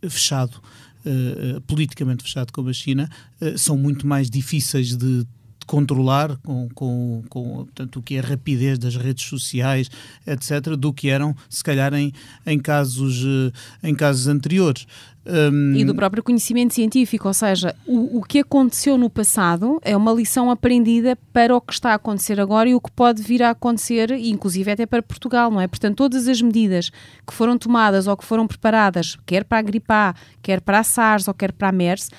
fechado, 0.08 0.62
uh, 1.06 1.62
politicamente 1.62 2.24
fechado 2.24 2.52
como 2.52 2.69
a 2.69 2.74
China, 2.74 3.10
uh, 3.41 3.58
são 3.58 3.78
muito 3.78 4.08
mais 4.08 4.30
difíceis 4.30 4.95
de 4.95 5.26
controlar 5.69 6.36
com, 6.38 6.67
com, 6.73 7.21
com 7.29 7.43
portanto, 7.58 7.99
o 7.99 8.01
que 8.01 8.15
é 8.15 8.19
a 8.19 8.23
rapidez 8.23 8.79
das 8.79 8.95
redes 8.95 9.25
sociais, 9.25 9.88
etc., 10.25 10.75
do 10.75 10.91
que 10.91 11.10
eram, 11.10 11.36
se 11.47 11.63
calhar, 11.63 11.93
em, 11.93 12.12
em, 12.43 12.58
casos, 12.58 13.23
eh, 13.23 13.88
em 13.88 13.93
casos 13.93 14.27
anteriores. 14.27 14.88
Um... 15.27 15.75
E 15.75 15.86
do 15.86 15.93
próprio 15.93 16.23
conhecimento 16.23 16.73
científico, 16.73 17.27
ou 17.27 17.36
seja, 17.36 17.75
o, 17.86 18.17
o 18.17 18.23
que 18.23 18.39
aconteceu 18.39 18.97
no 18.97 19.12
passado 19.12 19.79
é 19.84 19.95
uma 19.95 20.12
lição 20.12 20.49
aprendida 20.49 21.15
para 21.32 21.55
o 21.55 21.62
que 21.62 21.73
está 21.73 21.91
a 21.91 21.95
acontecer 21.95 22.41
agora 22.41 22.67
e 22.67 22.73
o 22.73 22.82
que 22.82 22.89
pode 22.89 23.21
vir 23.21 23.43
a 23.43 23.51
acontecer, 23.51 24.10
inclusive 24.10 24.71
até 24.71 24.88
para 24.88 25.03
Portugal, 25.03 25.51
não 25.51 25.62
é? 25.62 25.67
Portanto, 25.67 25.97
todas 25.97 26.27
as 26.27 26.41
medidas 26.41 26.89
que 27.27 27.32
foram 27.32 27.60
tomadas 27.60 28.08
ou 28.08 28.17
que 28.17 28.25
foram 28.25 28.47
preparadas, 28.47 29.19
quer 29.23 29.43
para 29.43 29.60
a 29.60 29.62
gripe 29.62 29.91
A, 29.91 30.15
quer 30.41 30.62
para 30.62 30.79
a 30.79 30.84
SARS 30.84 31.27
ou 31.27 31.34
quer 31.36 31.51
para 31.51 31.69
a 31.69 31.71
MERS, 31.71 32.10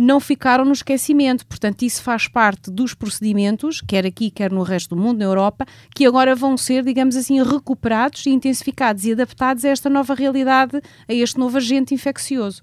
não 0.00 0.18
ficaram 0.18 0.64
no 0.64 0.72
esquecimento. 0.72 1.46
Portanto, 1.46 1.82
isso 1.82 2.02
faz 2.02 2.26
parte 2.26 2.70
dos 2.70 2.94
procedimentos, 2.94 3.82
quer 3.86 4.06
aqui, 4.06 4.30
quer 4.30 4.50
no 4.50 4.62
resto 4.62 4.96
do 4.96 5.00
mundo, 5.00 5.18
na 5.18 5.26
Europa, 5.26 5.66
que 5.94 6.06
agora 6.06 6.34
vão 6.34 6.56
ser, 6.56 6.82
digamos 6.82 7.14
assim, 7.16 7.42
recuperados, 7.42 8.26
intensificados 8.26 9.04
e 9.04 9.12
adaptados 9.12 9.62
a 9.62 9.68
esta 9.68 9.90
nova 9.90 10.14
realidade, 10.14 10.80
a 11.06 11.12
este 11.12 11.38
novo 11.38 11.58
agente 11.58 11.92
infeccioso. 11.92 12.62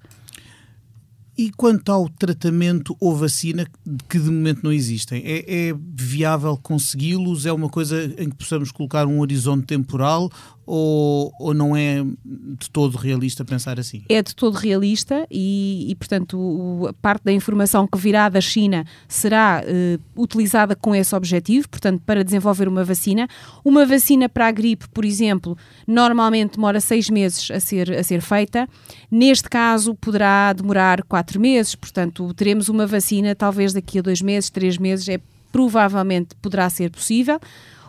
E 1.37 1.51
quanto 1.51 1.91
ao 1.91 2.09
tratamento 2.09 2.97
ou 2.99 3.15
vacina, 3.15 3.67
que 4.09 4.17
de 4.17 4.31
momento 4.31 4.63
não 4.63 4.73
existem, 4.73 5.21
é, 5.23 5.67
é 5.69 5.75
viável 5.93 6.57
consegui-los? 6.57 7.45
É 7.45 7.53
uma 7.53 7.69
coisa 7.69 8.11
em 8.17 8.31
que 8.31 8.35
possamos 8.35 8.71
colocar 8.71 9.05
um 9.05 9.19
horizonte 9.19 9.67
temporal 9.67 10.31
ou, 10.67 11.31
ou 11.39 11.53
não 11.53 11.75
é 11.75 12.03
de 12.25 12.69
todo 12.69 12.97
realista 12.97 13.45
pensar 13.45 13.79
assim? 13.79 14.03
É 14.09 14.21
de 14.21 14.35
todo 14.35 14.55
realista 14.55 15.25
e, 15.31 15.87
e 15.89 15.95
portanto, 15.95 16.37
o, 16.37 16.87
a 16.87 16.93
parte 16.93 17.23
da 17.23 17.31
informação 17.31 17.87
que 17.87 17.97
virá 17.97 18.27
da 18.27 18.41
China 18.41 18.85
será 19.07 19.63
eh, 19.65 19.97
utilizada 20.15 20.75
com 20.75 20.93
esse 20.93 21.15
objetivo, 21.15 21.69
portanto, 21.69 22.01
para 22.05 22.21
desenvolver 22.21 22.67
uma 22.67 22.83
vacina. 22.83 23.29
Uma 23.63 23.85
vacina 23.85 24.27
para 24.27 24.47
a 24.47 24.51
gripe, 24.51 24.89
por 24.89 25.05
exemplo, 25.05 25.57
normalmente 25.87 26.55
demora 26.55 26.81
seis 26.81 27.09
meses 27.09 27.49
a 27.49 27.61
ser, 27.61 27.93
a 27.93 28.03
ser 28.03 28.19
feita. 28.21 28.67
Neste 29.09 29.49
caso, 29.49 29.95
poderá 29.95 30.51
demorar 30.51 31.01
quatro 31.03 31.39
meses, 31.39 31.75
portanto, 31.75 32.33
teremos 32.33 32.67
uma 32.67 32.85
vacina 32.85 33.33
talvez 33.33 33.71
daqui 33.71 33.99
a 33.99 34.01
dois 34.01 34.21
meses, 34.21 34.49
três 34.49 34.77
meses, 34.77 35.07
é 35.07 35.19
provavelmente 35.49 36.35
poderá 36.41 36.69
ser 36.69 36.91
possível 36.91 37.39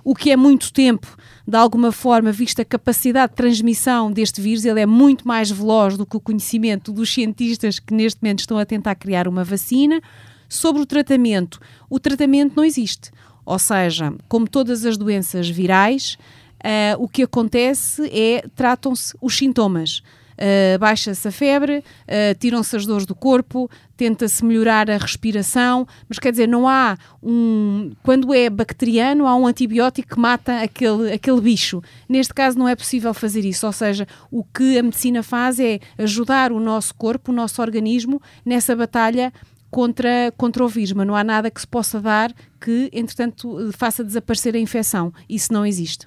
o 0.04 0.14
que 0.14 0.30
é 0.30 0.37
muito 0.37 0.72
tempo, 0.72 1.16
de 1.46 1.56
alguma 1.56 1.92
forma, 1.92 2.32
vista 2.32 2.62
a 2.62 2.64
capacidade 2.64 3.32
de 3.32 3.37
transmissão 3.37 4.12
deste 4.12 4.40
vírus, 4.40 4.64
ele 4.64 4.80
é 4.80 4.87
muito 4.87 5.26
mais 5.26 5.50
veloz 5.50 5.96
do 5.96 6.06
que 6.06 6.16
o 6.16 6.20
conhecimento 6.20 6.92
dos 6.92 7.12
cientistas 7.12 7.78
que 7.78 7.94
neste 7.94 8.22
momento 8.22 8.40
estão 8.40 8.58
a 8.58 8.66
tentar 8.66 8.94
criar 8.94 9.26
uma 9.26 9.44
vacina. 9.44 10.00
Sobre 10.48 10.80
o 10.80 10.87
tratamento, 10.87 11.61
o 11.90 11.98
tratamento 11.98 12.54
não 12.56 12.64
existe. 12.64 13.11
Ou 13.44 13.58
seja, 13.58 14.14
como 14.28 14.48
todas 14.48 14.84
as 14.84 14.96
doenças 14.96 15.48
virais, 15.48 16.18
uh, 16.58 17.02
o 17.02 17.08
que 17.08 17.22
acontece 17.22 18.02
é 18.12 18.46
tratam-se 18.54 19.14
os 19.20 19.37
sintomas 19.37 20.02
uh, 20.38 20.79
baixa-se 20.79 21.27
a 21.27 21.33
febre, 21.33 21.79
uh, 21.79 22.38
tiram-se 22.38 22.77
as 22.77 22.87
dores 22.87 23.05
do 23.05 23.14
corpo, 23.14 23.70
tenta-se 23.96 24.44
melhorar 24.44 24.90
a 24.90 24.96
respiração, 24.96 25.87
mas 26.09 26.18
quer 26.18 26.31
dizer, 26.31 26.46
não 26.46 26.68
há 26.68 26.96
um. 27.22 27.90
Quando 28.03 28.33
é 28.33 28.48
bacteriano, 28.48 29.27
há 29.27 29.37
um 29.37 29.46
antibiótico 29.46 30.14
que 30.14 30.20
mata 30.20 30.62
aquele, 30.62 31.12
aquele 31.12 31.40
bicho. 31.40 31.83
Neste 32.09 32.33
caso, 32.33 32.59
não 32.59 32.68
é 32.68 32.77
possível 32.77 33.12
fazer 33.12 33.44
isso, 33.44 33.66
ou 33.66 33.72
seja, 33.72 34.07
o 34.31 34.44
que 34.44 34.79
a 34.79 34.83
medicina 34.83 35.22
faz 35.22 35.59
é 35.59 35.81
ajudar 35.98 36.53
o 36.53 36.61
nosso 36.61 36.94
corpo, 36.94 37.33
o 37.33 37.35
nosso 37.35 37.61
organismo, 37.61 38.22
nessa 38.44 38.74
batalha 38.77 39.33
contra, 39.70 40.33
contra 40.37 40.64
o 40.64 40.68
vírus, 40.68 40.92
mas 40.92 41.07
não 41.07 41.14
há 41.14 41.24
nada 41.24 41.51
que 41.51 41.61
se 41.61 41.66
possa 41.66 42.01
dar 42.01 42.33
que, 42.61 42.88
entretanto, 42.92 43.70
faça 43.77 44.03
desaparecer 44.03 44.55
a 44.55 44.59
infecção. 44.59 45.12
Isso 45.29 45.53
não 45.53 45.64
existe. 45.64 46.07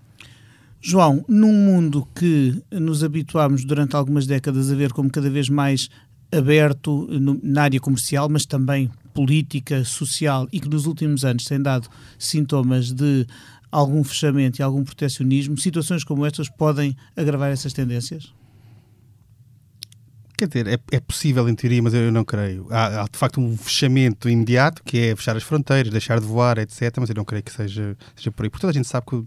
João, 0.81 1.23
num 1.27 1.53
mundo 1.53 2.07
que 2.15 2.59
nos 2.71 3.03
habituámos 3.03 3.63
durante 3.63 3.95
algumas 3.95 4.25
décadas 4.25 4.71
a 4.71 4.75
ver 4.75 4.91
como 4.91 5.11
cada 5.11 5.29
vez 5.29 5.47
mais 5.47 5.89
aberto 6.31 7.07
na 7.43 7.63
área 7.63 7.79
comercial, 7.79 8.27
mas 8.27 8.45
também 8.45 8.89
política, 9.13 9.83
social 9.83 10.47
e 10.51 10.59
que 10.59 10.67
nos 10.67 10.87
últimos 10.87 11.23
anos 11.23 11.45
tem 11.45 11.61
dado 11.61 11.87
sintomas 12.17 12.91
de 12.91 13.27
algum 13.71 14.03
fechamento 14.03 14.59
e 14.59 14.63
algum 14.63 14.83
protecionismo, 14.83 15.57
situações 15.57 16.03
como 16.03 16.25
estas 16.25 16.49
podem 16.49 16.95
agravar 17.15 17.51
essas 17.51 17.73
tendências? 17.73 18.33
Quer 20.35 20.47
dizer, 20.47 20.67
é, 20.67 20.79
é 20.91 20.99
possível 20.99 21.47
em 21.47 21.53
teoria, 21.53 21.83
mas 21.83 21.93
eu 21.93 22.11
não 22.11 22.25
creio. 22.25 22.65
Há, 22.71 23.03
há, 23.03 23.05
de 23.05 23.17
facto 23.17 23.39
um 23.39 23.55
fechamento 23.55 24.27
imediato, 24.27 24.81
que 24.83 24.97
é 24.97 25.15
fechar 25.15 25.37
as 25.37 25.43
fronteiras, 25.43 25.91
deixar 25.91 26.19
de 26.19 26.25
voar, 26.25 26.57
etc. 26.57 26.91
Mas 26.99 27.09
eu 27.09 27.15
não 27.15 27.23
creio 27.23 27.43
que 27.43 27.51
seja, 27.51 27.95
seja 28.15 28.31
por 28.31 28.43
aí. 28.43 28.49
Porque 28.49 28.61
toda 28.61 28.71
a 28.71 28.73
gente 28.73 28.87
sabe 28.87 29.05
que 29.05 29.23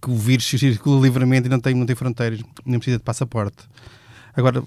que 0.00 0.10
o 0.10 0.16
vírus 0.16 0.44
circula 0.46 1.02
livremente 1.02 1.46
e 1.46 1.50
não 1.50 1.60
tem, 1.60 1.74
não 1.74 1.86
tem 1.86 1.96
fronteiras, 1.96 2.40
nem 2.64 2.78
precisa 2.78 2.98
de 2.98 3.04
passaporte. 3.04 3.64
Agora, 4.34 4.62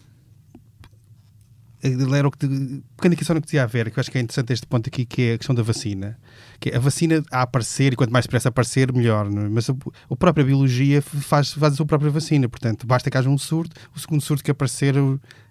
era 1.84 2.28
o 2.28 2.32
que 2.32 2.48
pequena 2.96 3.16
questão 3.16 3.36
que 3.38 3.42
dizia 3.42 3.64
a 3.64 3.66
Vera, 3.66 3.90
que 3.90 3.98
eu 3.98 4.02
acho 4.02 4.12
que 4.12 4.18
é 4.18 4.22
interessante 4.22 4.54
este 4.54 4.68
ponto 4.68 4.88
aqui, 4.88 5.04
que 5.04 5.22
é 5.24 5.34
a 5.34 5.38
questão 5.38 5.56
da 5.56 5.64
vacina. 5.64 6.18
Que 6.60 6.70
é 6.70 6.76
a 6.76 6.80
vacina 6.80 7.24
a 7.32 7.42
aparecer, 7.42 7.94
e 7.94 7.96
quanto 7.96 8.12
mais 8.12 8.26
depressa 8.26 8.50
aparecer, 8.50 8.94
melhor. 8.94 9.26
É? 9.26 9.50
Mas 9.50 9.68
a, 9.68 9.74
a, 10.10 10.16
própria 10.16 10.46
biologia 10.46 11.02
faz, 11.02 11.54
faz 11.54 11.74
a 11.74 11.76
sua 11.78 11.86
própria 11.86 12.12
vacina. 12.12 12.48
Portanto, 12.48 12.86
basta 12.86 13.10
que 13.10 13.18
haja 13.18 13.30
um 13.30 13.38
surto, 13.38 13.76
o 13.96 14.00
segundo 14.00 14.22
surto 14.22 14.44
que 14.44 14.52
aparecer, 14.52 14.94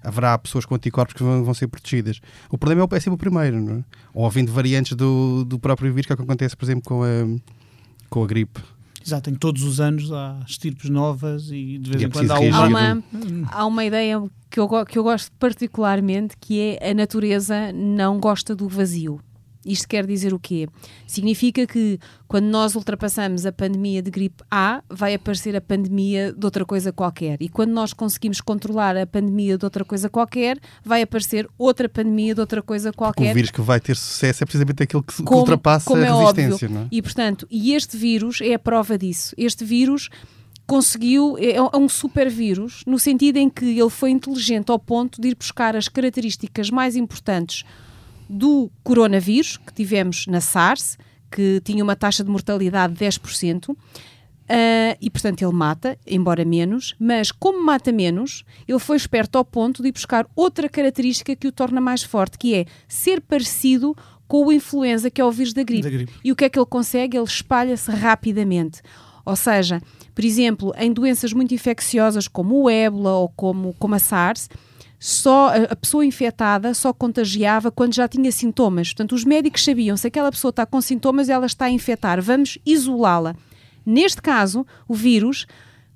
haverá 0.05 0.39
pessoas 0.39 0.65
com 0.65 0.77
anticorpos 0.77 1.15
que 1.15 1.23
vão, 1.23 1.43
vão 1.43 1.53
ser 1.53 1.67
protegidas. 1.67 2.21
O 2.49 2.57
problema 2.57 2.87
é, 2.93 2.97
é 2.97 3.01
sempre 3.01 3.15
o 3.15 3.19
primeiro, 3.19 3.61
não 3.61 3.79
é? 3.79 3.85
Ou 4.15 4.25
havendo 4.25 4.53
variantes 4.53 4.97
do, 4.97 5.45
do 5.45 5.59
próprio 5.59 5.93
vírus, 5.93 6.07
que 6.07 6.13
é 6.13 6.15
o 6.15 6.17
que 6.17 6.23
acontece, 6.23 6.57
por 6.57 6.65
exemplo, 6.65 6.85
com 6.85 7.03
a, 7.03 7.41
com 8.09 8.23
a 8.23 8.27
gripe. 8.27 8.61
Exato, 9.05 9.31
em 9.31 9.35
todos 9.35 9.63
os 9.63 9.81
anos 9.81 10.13
há 10.13 10.41
estirpes 10.47 10.91
novas 10.91 11.51
e 11.51 11.79
de 11.79 11.91
vez 11.91 12.03
e 12.03 12.05
é 12.05 12.09
em 12.09 12.11
quando 12.11 12.31
há 12.31 12.67
uma... 12.67 13.03
Há 13.51 13.67
uma 13.67 13.85
ideia 13.85 14.23
que 14.51 14.61
eu, 14.61 14.69
que 14.85 14.99
eu 14.99 15.03
gosto 15.03 15.33
particularmente, 15.39 16.37
que 16.39 16.61
é 16.81 16.91
a 16.91 16.95
natureza 16.95 17.73
não 17.73 18.19
gosta 18.19 18.55
do 18.55 18.69
vazio. 18.69 19.21
Isto 19.65 19.89
quer 19.89 20.07
dizer 20.07 20.33
o 20.33 20.39
quê? 20.39 20.67
Significa 21.07 21.67
que 21.67 21.99
quando 22.27 22.47
nós 22.47 22.75
ultrapassamos 22.75 23.45
a 23.45 23.53
pandemia 23.53 24.01
de 24.01 24.11
gripe 24.11 24.43
A, 24.51 24.83
vai 24.89 25.15
aparecer 25.15 25.55
a 25.55 25.61
pandemia 25.61 26.33
de 26.33 26.45
outra 26.45 26.65
coisa 26.65 26.93
qualquer. 26.93 27.37
E 27.41 27.49
quando 27.49 27.71
nós 27.71 27.93
conseguimos 27.93 28.41
controlar 28.41 28.97
a 28.97 29.07
pandemia 29.07 29.59
de 29.59 29.65
outra 29.65 29.85
coisa 29.85 30.09
qualquer, 30.09 30.59
vai 30.83 31.03
aparecer 31.03 31.49
outra 31.59 31.89
pandemia 31.89 32.35
de 32.35 32.41
outra 32.41 32.63
coisa 32.63 32.93
qualquer. 32.93 33.33
O 33.33 33.35
vírus 33.35 33.51
que 33.51 33.61
vai 33.61 33.81
ter 33.81 33.97
sucesso 33.97 34.43
é 34.43 34.47
precisamente 34.47 34.83
aquele 34.83 35.03
que, 35.03 35.23
como, 35.23 35.41
ultrapassa 35.41 35.87
como 35.87 36.03
é 36.03 36.09
a 36.09 36.19
resistência. 36.19 36.67
Óbvio. 36.67 36.71
Não 36.71 36.83
é? 36.83 36.89
E 36.91 37.03
portanto, 37.03 37.47
e 37.51 37.75
este 37.75 37.97
vírus 37.97 38.41
é 38.41 38.55
a 38.55 38.59
prova 38.59 38.97
disso. 38.97 39.35
Este 39.37 39.65
vírus 39.65 40.09
conseguiu, 40.67 41.37
é, 41.37 41.57
é 41.57 41.77
um 41.77 41.89
super 41.89 42.31
vírus, 42.31 42.83
no 42.87 42.99
sentido 42.99 43.37
em 43.37 43.51
que 43.51 43.79
ele 43.79 43.91
foi 43.91 44.11
inteligente 44.11 44.71
ao 44.71 44.79
ponto 44.79 45.21
de 45.21 45.29
ir 45.29 45.35
buscar 45.35 45.75
as 45.77 45.89
características 45.89 46.71
mais 46.71 46.95
importantes 46.95 47.65
do 48.31 48.71
coronavírus, 48.85 49.57
que 49.57 49.75
tivemos 49.75 50.29
na 50.29 50.41
SARS, 50.41 50.97
que 51.29 51.61
tinha 51.65 51.83
uma 51.83 51.97
taxa 51.97 52.23
de 52.23 52.31
mortalidade 52.31 52.95
de 52.95 53.05
10%. 53.05 53.71
Uh, 53.71 53.77
ah, 54.49 54.97
e 55.01 55.11
portanto 55.11 55.43
ele 55.43 55.53
mata, 55.53 55.99
embora 56.07 56.45
menos, 56.45 56.95
mas 56.99 57.31
como 57.33 57.65
mata 57.65 57.93
menos, 57.93 58.45
ele 58.67 58.79
foi 58.79 58.97
esperto 58.97 59.37
ao 59.37 59.45
ponto 59.45 59.83
de 59.83 59.89
ir 59.89 59.93
buscar 59.93 60.27
outra 60.35 60.69
característica 60.69 61.35
que 61.37 61.47
o 61.47 61.53
torna 61.53 61.81
mais 61.81 62.03
forte, 62.03 62.39
que 62.39 62.55
é 62.55 62.67
ser 62.89 63.21
parecido 63.21 63.97
com 64.27 64.47
o 64.47 64.53
influenza, 64.53 65.11
que 65.11 65.21
é 65.21 65.25
o 65.25 65.31
vírus 65.33 65.53
da 65.53 65.63
gripe. 65.65 65.83
da 65.83 65.91
gripe. 65.91 66.13
E 66.25 66.31
o 66.31 66.37
que 66.37 66.45
é 66.45 66.49
que 66.49 66.59
ele 66.59 66.67
consegue? 66.67 67.17
Ele 67.17 67.25
espalha-se 67.25 67.91
rapidamente. 67.91 68.81
Ou 69.25 69.37
seja, 69.37 69.81
por 70.15 70.25
exemplo, 70.25 70.73
em 70.77 70.93
doenças 70.93 71.33
muito 71.33 71.55
infecciosas 71.55 72.29
como 72.29 72.63
o 72.63 72.71
ébola 72.71 73.13
ou 73.13 73.29
como, 73.29 73.75
como 73.79 73.95
a 73.95 73.99
SARS, 73.99 74.49
só 75.03 75.51
a 75.71 75.75
pessoa 75.75 76.05
infectada 76.05 76.75
só 76.75 76.93
contagiava 76.93 77.71
quando 77.71 77.95
já 77.95 78.07
tinha 78.07 78.31
sintomas. 78.31 78.89
Portanto, 78.89 79.15
os 79.15 79.25
médicos 79.25 79.65
sabiam 79.65 79.97
se 79.97 80.07
aquela 80.07 80.31
pessoa 80.31 80.51
está 80.51 80.67
com 80.67 80.79
sintomas, 80.79 81.31
ela 81.31 81.47
está 81.47 81.65
a 81.65 81.71
infectar, 81.71 82.21
vamos 82.21 82.59
isolá-la. 82.67 83.35
Neste 83.85 84.21
caso, 84.21 84.67
o 84.87 84.95
vírus 84.95 85.47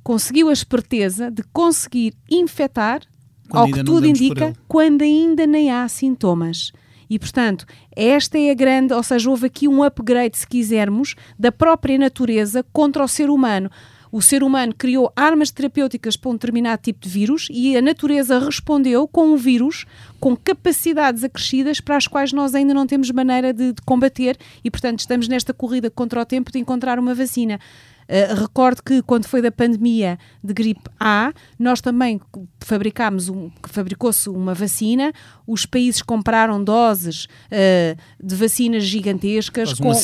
conseguiu 0.03 0.49
a 0.49 0.55
esperteza 0.55 1.31
de 1.31 1.43
conseguir 1.53 2.15
infectar, 2.31 3.03
quando 3.51 3.63
ao 3.63 3.71
que 3.71 3.85
tudo 3.85 4.07
indica, 4.07 4.55
quando 4.67 5.03
ainda 5.03 5.47
nem 5.47 5.71
há 5.71 5.87
sintomas. 5.87 6.73
E, 7.09 7.19
portanto, 7.19 7.67
esta 7.95 8.39
é 8.39 8.51
a 8.51 8.55
grande, 8.55 8.95
ou 8.95 9.03
seja, 9.03 9.29
houve 9.29 9.47
aqui 9.47 9.69
um 9.69 9.83
upgrade, 9.85 10.39
se 10.39 10.47
quisermos, 10.47 11.15
da 11.39 11.53
própria 11.53 11.99
natureza 11.99 12.65
contra 12.73 13.05
o 13.05 13.09
ser 13.09 13.29
humano 13.29 13.71
o 14.15 14.23
ser 14.23 14.45
humano 14.45 14.73
criou 14.73 15.13
armas 15.17 15.51
terapêuticas 15.51 16.17
para 16.17 16.31
um 16.31 16.35
determinado 16.35 16.81
tipo 16.81 17.01
de 17.01 17.09
vírus 17.09 17.49
e 17.51 17.77
a 17.77 17.83
natureza 17.83 18.39
respondeu 18.39 19.09
com 19.09 19.33
um 19.33 19.37
vírus 19.37 19.87
com 20.21 20.37
capacidades 20.37 21.25
acrescidas 21.25 21.81
para 21.81 21.97
as 21.97 22.07
quais 22.07 22.33
nós 22.33 22.55
ainda 22.55 22.73
não 22.73 22.87
temos 22.87 23.11
maneira 23.11 23.53
de, 23.53 23.73
de 23.73 23.83
combater 23.83 24.39
e, 24.63 24.71
portanto, 24.71 25.01
estamos 25.01 25.27
nesta 25.27 25.53
corrida 25.53 25.91
contra 25.91 26.21
o 26.21 26.25
tempo 26.25 26.53
de 26.53 26.61
encontrar 26.61 26.97
uma 26.97 27.13
vacina. 27.13 27.59
Uh, 28.09 28.41
recordo 28.41 28.83
que 28.83 29.03
quando 29.03 29.27
foi 29.27 29.41
da 29.41 29.51
pandemia 29.51 30.19
de 30.43 30.53
gripe 30.53 30.91
A, 30.99 31.33
nós 31.59 31.81
também 31.81 32.21
fabricámos, 32.61 33.29
um, 33.29 33.51
fabricou-se 33.69 34.29
uma 34.29 34.55
vacina, 34.55 35.13
os 35.47 35.67
países 35.67 36.03
compraram 36.03 36.63
doses 36.63 37.25
uh, 37.25 37.97
de 38.23 38.35
vacinas 38.35 38.85
gigantescas. 38.85 39.71
com, 39.79 39.91
um 39.91 39.95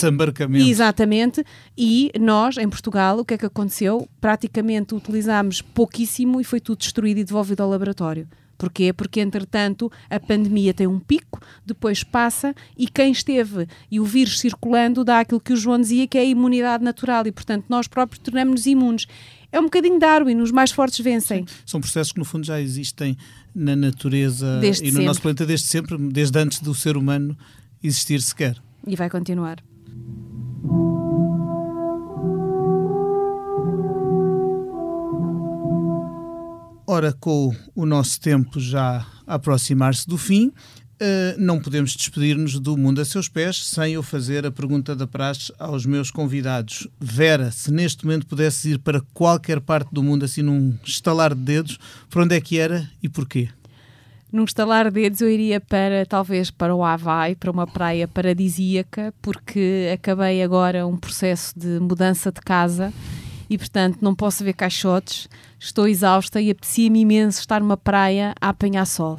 Exatamente, 0.68 1.44
e 1.76 2.10
nós, 2.18 2.56
em 2.56 2.68
Portugal, 2.68 3.18
o 3.18 3.24
que 3.24 3.34
é 3.34 3.38
que 3.38 3.46
aconteceu? 3.46 4.08
Praticamente 4.20 4.94
utilizámos 4.94 5.60
pouquíssimo 5.62 6.40
e 6.40 6.44
foi 6.44 6.60
tudo 6.60 6.78
destruído 6.78 7.18
e 7.18 7.24
devolvido 7.24 7.62
ao 7.62 7.68
laboratório. 7.68 8.28
Porquê? 8.60 8.92
Porque, 8.92 9.22
entretanto, 9.22 9.90
a 10.10 10.20
pandemia 10.20 10.74
tem 10.74 10.86
um 10.86 11.00
pico, 11.00 11.40
depois 11.64 12.04
passa 12.04 12.54
e 12.76 12.86
quem 12.86 13.10
esteve 13.10 13.66
e 13.90 13.98
o 13.98 14.04
vírus 14.04 14.38
circulando 14.38 15.02
dá 15.02 15.20
aquilo 15.20 15.40
que 15.40 15.54
o 15.54 15.56
João 15.56 15.80
dizia 15.80 16.06
que 16.06 16.18
é 16.18 16.20
a 16.20 16.24
imunidade 16.24 16.84
natural 16.84 17.26
e, 17.26 17.32
portanto, 17.32 17.64
nós 17.70 17.88
próprios 17.88 18.22
tornamos-nos 18.22 18.66
imunes. 18.66 19.06
é 19.50 19.58
um 19.58 19.62
bocadinho 19.62 19.98
Darwin, 19.98 20.42
os 20.42 20.52
mais 20.52 20.70
fortes 20.70 21.00
vencem. 21.00 21.46
Sim. 21.46 21.54
São 21.64 21.80
processos 21.80 22.12
que, 22.12 22.18
no 22.18 22.24
fundo, 22.26 22.44
já 22.44 22.60
existem 22.60 23.16
na 23.54 23.74
natureza 23.74 24.58
desde 24.60 24.82
e 24.82 24.86
no 24.88 24.92
sempre. 24.92 25.06
nosso 25.06 25.22
planeta 25.22 25.46
desde 25.46 25.66
sempre, 25.66 25.96
desde 25.96 26.38
antes 26.38 26.60
do 26.60 26.74
ser 26.74 26.98
humano 26.98 27.34
existir 27.82 28.20
sequer. 28.20 28.62
E 28.86 28.94
vai 28.94 29.08
continuar. 29.08 29.56
Ora, 37.00 37.14
com 37.18 37.50
o 37.74 37.86
nosso 37.86 38.20
tempo 38.20 38.60
já 38.60 39.06
a 39.26 39.36
aproximar-se 39.36 40.06
do 40.06 40.18
fim, 40.18 40.52
Uh, 41.02 41.32
não 41.38 41.58
podemos 41.58 41.96
despedir-nos 41.96 42.60
do 42.60 42.76
Mundo 42.76 43.00
a 43.00 43.06
Seus 43.06 43.26
Pés 43.26 43.64
sem 43.68 43.94
eu 43.94 44.02
fazer 44.02 44.44
a 44.44 44.50
pergunta 44.50 44.94
da 44.94 45.06
praxe 45.06 45.50
aos 45.58 45.86
meus 45.86 46.10
convidados. 46.10 46.86
Vera, 47.00 47.50
se 47.50 47.72
neste 47.72 48.04
momento 48.04 48.26
pudesses 48.26 48.66
ir 48.66 48.78
para 48.80 49.00
qualquer 49.14 49.62
parte 49.62 49.88
do 49.90 50.02
mundo, 50.02 50.26
assim 50.26 50.42
num 50.42 50.76
estalar 50.84 51.34
de 51.34 51.40
dedos, 51.40 51.78
para 52.10 52.22
onde 52.22 52.36
é 52.36 52.40
que 52.42 52.58
era 52.58 52.86
e 53.02 53.08
porquê? 53.08 53.48
Num 54.30 54.44
estalar 54.44 54.90
de 54.90 55.00
dedos 55.00 55.22
eu 55.22 55.30
iria 55.30 55.58
para, 55.58 56.04
talvez, 56.04 56.50
para 56.50 56.74
o 56.74 56.84
Havaí, 56.84 57.34
para 57.34 57.50
uma 57.50 57.66
praia 57.66 58.06
paradisíaca, 58.06 59.14
porque 59.22 59.90
acabei 59.94 60.42
agora 60.42 60.86
um 60.86 60.98
processo 60.98 61.58
de 61.58 61.80
mudança 61.80 62.30
de 62.30 62.42
casa 62.42 62.92
e, 63.50 63.58
portanto, 63.58 63.98
não 64.00 64.14
posso 64.14 64.44
ver 64.44 64.52
caixotes, 64.52 65.28
estou 65.58 65.88
exausta 65.88 66.40
e 66.40 66.52
apetecia-me 66.52 67.00
imenso 67.00 67.40
estar 67.40 67.60
numa 67.60 67.76
praia 67.76 68.32
a 68.40 68.50
apanhar 68.50 68.86
sol. 68.86 69.18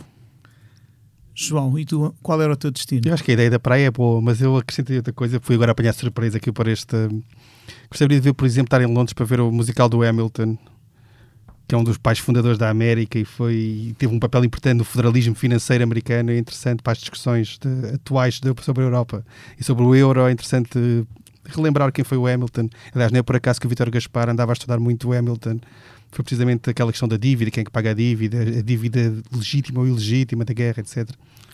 João, 1.36 1.78
e 1.78 1.84
tu, 1.84 2.16
qual 2.22 2.42
era 2.42 2.54
o 2.54 2.56
teu 2.56 2.72
destino? 2.72 3.02
Eu 3.06 3.14
acho 3.14 3.24
que 3.24 3.32
a 3.32 3.34
ideia 3.34 3.50
da 3.50 3.60
praia 3.60 3.88
é 3.88 3.92
boa, 3.92 4.22
mas 4.22 4.42
eu 4.42 4.56
acrescentei 4.56 4.96
outra 4.98 5.12
coisa. 5.12 5.40
Fui 5.42 5.56
agora 5.56 5.74
apanhar 5.74 5.94
surpresa 5.94 6.38
aqui 6.38 6.52
para 6.52 6.72
este. 6.72 6.96
Gostaria 7.90 8.20
de 8.20 8.24
ver, 8.24 8.34
por 8.34 8.46
exemplo, 8.46 8.68
estar 8.68 8.82
em 8.82 8.86
Londres 8.86 9.14
para 9.14 9.26
ver 9.26 9.42
o 9.42 9.52
musical 9.52 9.90
do 9.90 10.02
Hamilton, 10.02 10.58
que 11.68 11.76
é 11.76 11.78
um 11.78 11.84
dos 11.84 11.98
pais 11.98 12.20
fundadores 12.20 12.58
da 12.58 12.70
América 12.70 13.18
e 13.18 13.26
foi 13.26 13.96
teve 13.98 14.14
um 14.14 14.20
papel 14.20 14.46
importante 14.46 14.78
no 14.78 14.84
federalismo 14.84 15.36
financeiro 15.36 15.84
americano. 15.84 16.32
É 16.32 16.38
interessante 16.38 16.82
para 16.82 16.94
as 16.94 17.00
discussões 17.00 17.58
de, 17.58 17.96
atuais 17.96 18.40
de, 18.40 18.54
sobre 18.62 18.84
a 18.84 18.86
Europa 18.86 19.26
e 19.60 19.64
sobre 19.64 19.84
o 19.84 19.96
euro. 19.96 20.22
É 20.28 20.32
interessante 20.32 21.06
relembrar 21.46 21.92
quem 21.92 22.04
foi 22.04 22.18
o 22.18 22.28
Hamilton. 22.28 22.70
Aliás, 22.94 23.12
não 23.12 23.20
é 23.20 23.24
por 23.24 23.36
acaso 23.36 23.60
que 23.60 23.66
o 23.66 23.70
Vítor 23.70 23.90
Gaspar 23.90 24.30
andava 24.30 24.52
a 24.52 24.54
estudar 24.54 24.80
muito 24.80 25.10
o 25.10 25.14
Hamilton 25.14 25.60
foi 26.12 26.24
precisamente 26.24 26.70
aquela 26.70 26.92
questão 26.92 27.08
da 27.08 27.18
dívida, 27.18 27.50
quem 27.50 27.62
é 27.62 27.66
que 27.66 27.72
paga 27.72 27.92
a 27.92 27.94
dívida, 27.94 28.42
a 28.42 28.62
dívida 28.62 29.14
legítima 29.34 29.80
ou 29.80 29.88
ilegítima 29.88 30.44
da 30.44 30.54
guerra, 30.54 30.82
etc. 30.82 31.10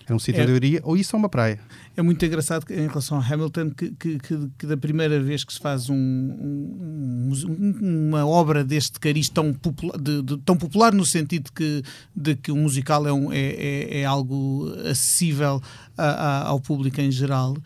É 0.10 0.13
um 0.13 0.19
sítio 0.19 0.39
é, 0.39 0.43
onde 0.43 0.52
eu 0.54 0.56
iria, 0.56 0.80
ou 0.84 0.95
isso 0.95 1.15
é 1.15 1.19
uma 1.19 1.28
praia. 1.28 1.60
É 1.95 2.02
muito 2.02 2.26
engraçado 2.26 2.65
em 2.71 2.88
relação 2.88 3.19
a 3.19 3.21
Hamilton 3.21 3.71
que, 3.71 3.91
que, 3.91 4.17
que, 4.17 4.50
que 4.58 4.65
da 4.65 4.78
primeira 4.78 5.21
vez 5.21 5.43
que 5.43 5.54
se 5.54 5.60
faz 5.60 5.89
um, 5.89 5.95
um, 5.95 7.32
um, 7.50 8.08
uma 8.08 8.26
obra 8.26 8.63
deste 8.63 9.02
cariz 9.02 9.28
tão 9.28 9.54
popular, 9.54 9.97
de, 10.00 10.21
de, 10.23 10.38
tão 10.38 10.56
popular 10.56 10.93
no 10.93 11.06
sentido 11.06 11.52
que, 11.52 11.84
de 12.15 12.36
que 12.36 12.54
o 12.54 12.56
musical 12.56 13.06
é, 13.06 13.12
um, 13.12 13.34
é, 13.34 13.38
é, 13.38 14.00
é 14.00 14.06
algo 14.06 14.73
acessível 14.89 15.62
a, 15.97 16.06
a, 16.06 16.47
ao 16.47 16.62
público 16.62 17.02
em 17.02 17.12
geral, 17.12 17.58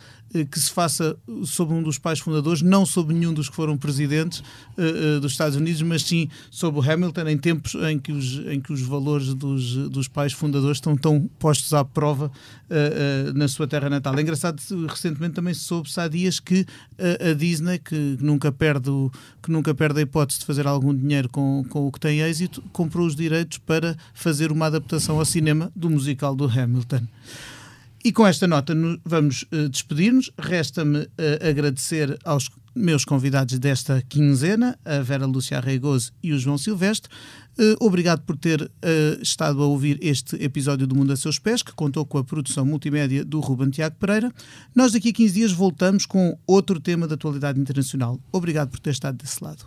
que 0.49 0.59
se 0.59 0.71
faça 0.71 1.17
sob 1.43 1.73
um 1.73 1.83
dos 1.83 1.97
pais 1.97 2.19
fundadores, 2.19 2.61
não 2.61 2.85
sob 2.85 3.13
nenhum 3.13 3.33
dos 3.33 3.49
que 3.49 3.55
foram 3.55 3.77
presidentes 3.77 4.39
uh, 4.39 5.17
uh, 5.17 5.19
dos 5.19 5.33
Estados 5.33 5.55
Unidos, 5.57 5.81
mas 5.81 6.03
sim 6.03 6.29
sob 6.49 6.79
o 6.79 6.81
Hamilton, 6.81 7.27
em 7.27 7.37
tempos 7.37 7.75
em 7.75 7.99
que 7.99 8.11
os, 8.11 8.39
em 8.47 8.59
que 8.59 8.71
os 8.71 8.81
valores 8.81 9.33
dos, 9.33 9.89
dos 9.89 10.07
pais 10.07 10.33
fundadores 10.33 10.77
estão 10.77 10.95
tão 10.95 11.29
postos 11.39 11.73
à 11.73 11.83
prova 11.83 12.31
na 13.35 13.49
sua 13.49 13.67
terra 13.67 13.89
natal. 13.89 14.17
É 14.17 14.21
engraçado, 14.21 14.61
recentemente 14.87 15.33
também 15.33 15.53
se 15.53 15.59
soube-se 15.59 15.99
há 15.99 16.07
dias 16.07 16.39
que 16.39 16.65
a 16.97 17.33
Disney, 17.33 17.79
que 17.79 18.17
nunca, 18.21 18.49
perde 18.49 18.89
que 19.43 19.51
nunca 19.51 19.73
perde 19.73 19.99
a 19.99 20.03
hipótese 20.03 20.39
de 20.39 20.45
fazer 20.45 20.65
algum 20.65 20.95
dinheiro 20.95 21.27
com, 21.27 21.65
com 21.67 21.87
o 21.87 21.91
que 21.91 21.99
tem 21.99 22.21
êxito, 22.21 22.63
comprou 22.71 23.05
os 23.05 23.15
direitos 23.15 23.57
para 23.57 23.97
fazer 24.13 24.53
uma 24.53 24.67
adaptação 24.67 25.19
ao 25.19 25.25
cinema 25.25 25.71
do 25.75 25.89
musical 25.89 26.33
do 26.33 26.45
Hamilton. 26.45 27.01
E 28.03 28.11
com 28.11 28.25
esta 28.25 28.47
nota 28.47 28.73
vamos 29.05 29.43
uh, 29.43 29.69
despedir-nos. 29.69 30.31
Resta-me 30.37 30.99
uh, 30.99 31.47
agradecer 31.47 32.17
aos 32.25 32.49
meus 32.73 33.05
convidados 33.05 33.59
desta 33.59 34.01
quinzena, 34.01 34.79
a 34.83 35.01
Vera 35.01 35.25
Lúcia 35.25 35.57
Arreigoso 35.57 36.11
e 36.23 36.31
o 36.33 36.39
João 36.39 36.57
Silvestre. 36.57 37.11
Uh, 37.59 37.75
obrigado 37.85 38.21
por 38.21 38.37
ter 38.37 38.71
estado 39.21 39.61
a 39.61 39.65
ouvir 39.65 39.99
este 40.01 40.41
episódio 40.41 40.87
do 40.87 40.95
Mundo 40.95 41.11
a 41.11 41.17
Seus 41.17 41.37
Pés, 41.37 41.61
que 41.61 41.73
contou 41.73 42.05
com 42.05 42.17
a 42.17 42.23
produção 42.23 42.65
multimédia 42.65 43.23
do 43.23 43.39
Ruben 43.39 43.69
Tiago 43.69 43.97
Pereira. 43.97 44.31
Nós 44.73 44.93
daqui 44.93 45.09
a 45.09 45.13
15 45.13 45.33
dias 45.33 45.51
voltamos 45.51 46.05
com 46.05 46.37
outro 46.47 46.79
tema 46.79 47.07
da 47.07 47.15
atualidade 47.15 47.59
internacional. 47.59 48.19
Obrigado 48.31 48.69
por 48.69 48.79
ter 48.79 48.91
estado 48.91 49.17
desse 49.17 49.43
lado. 49.43 49.65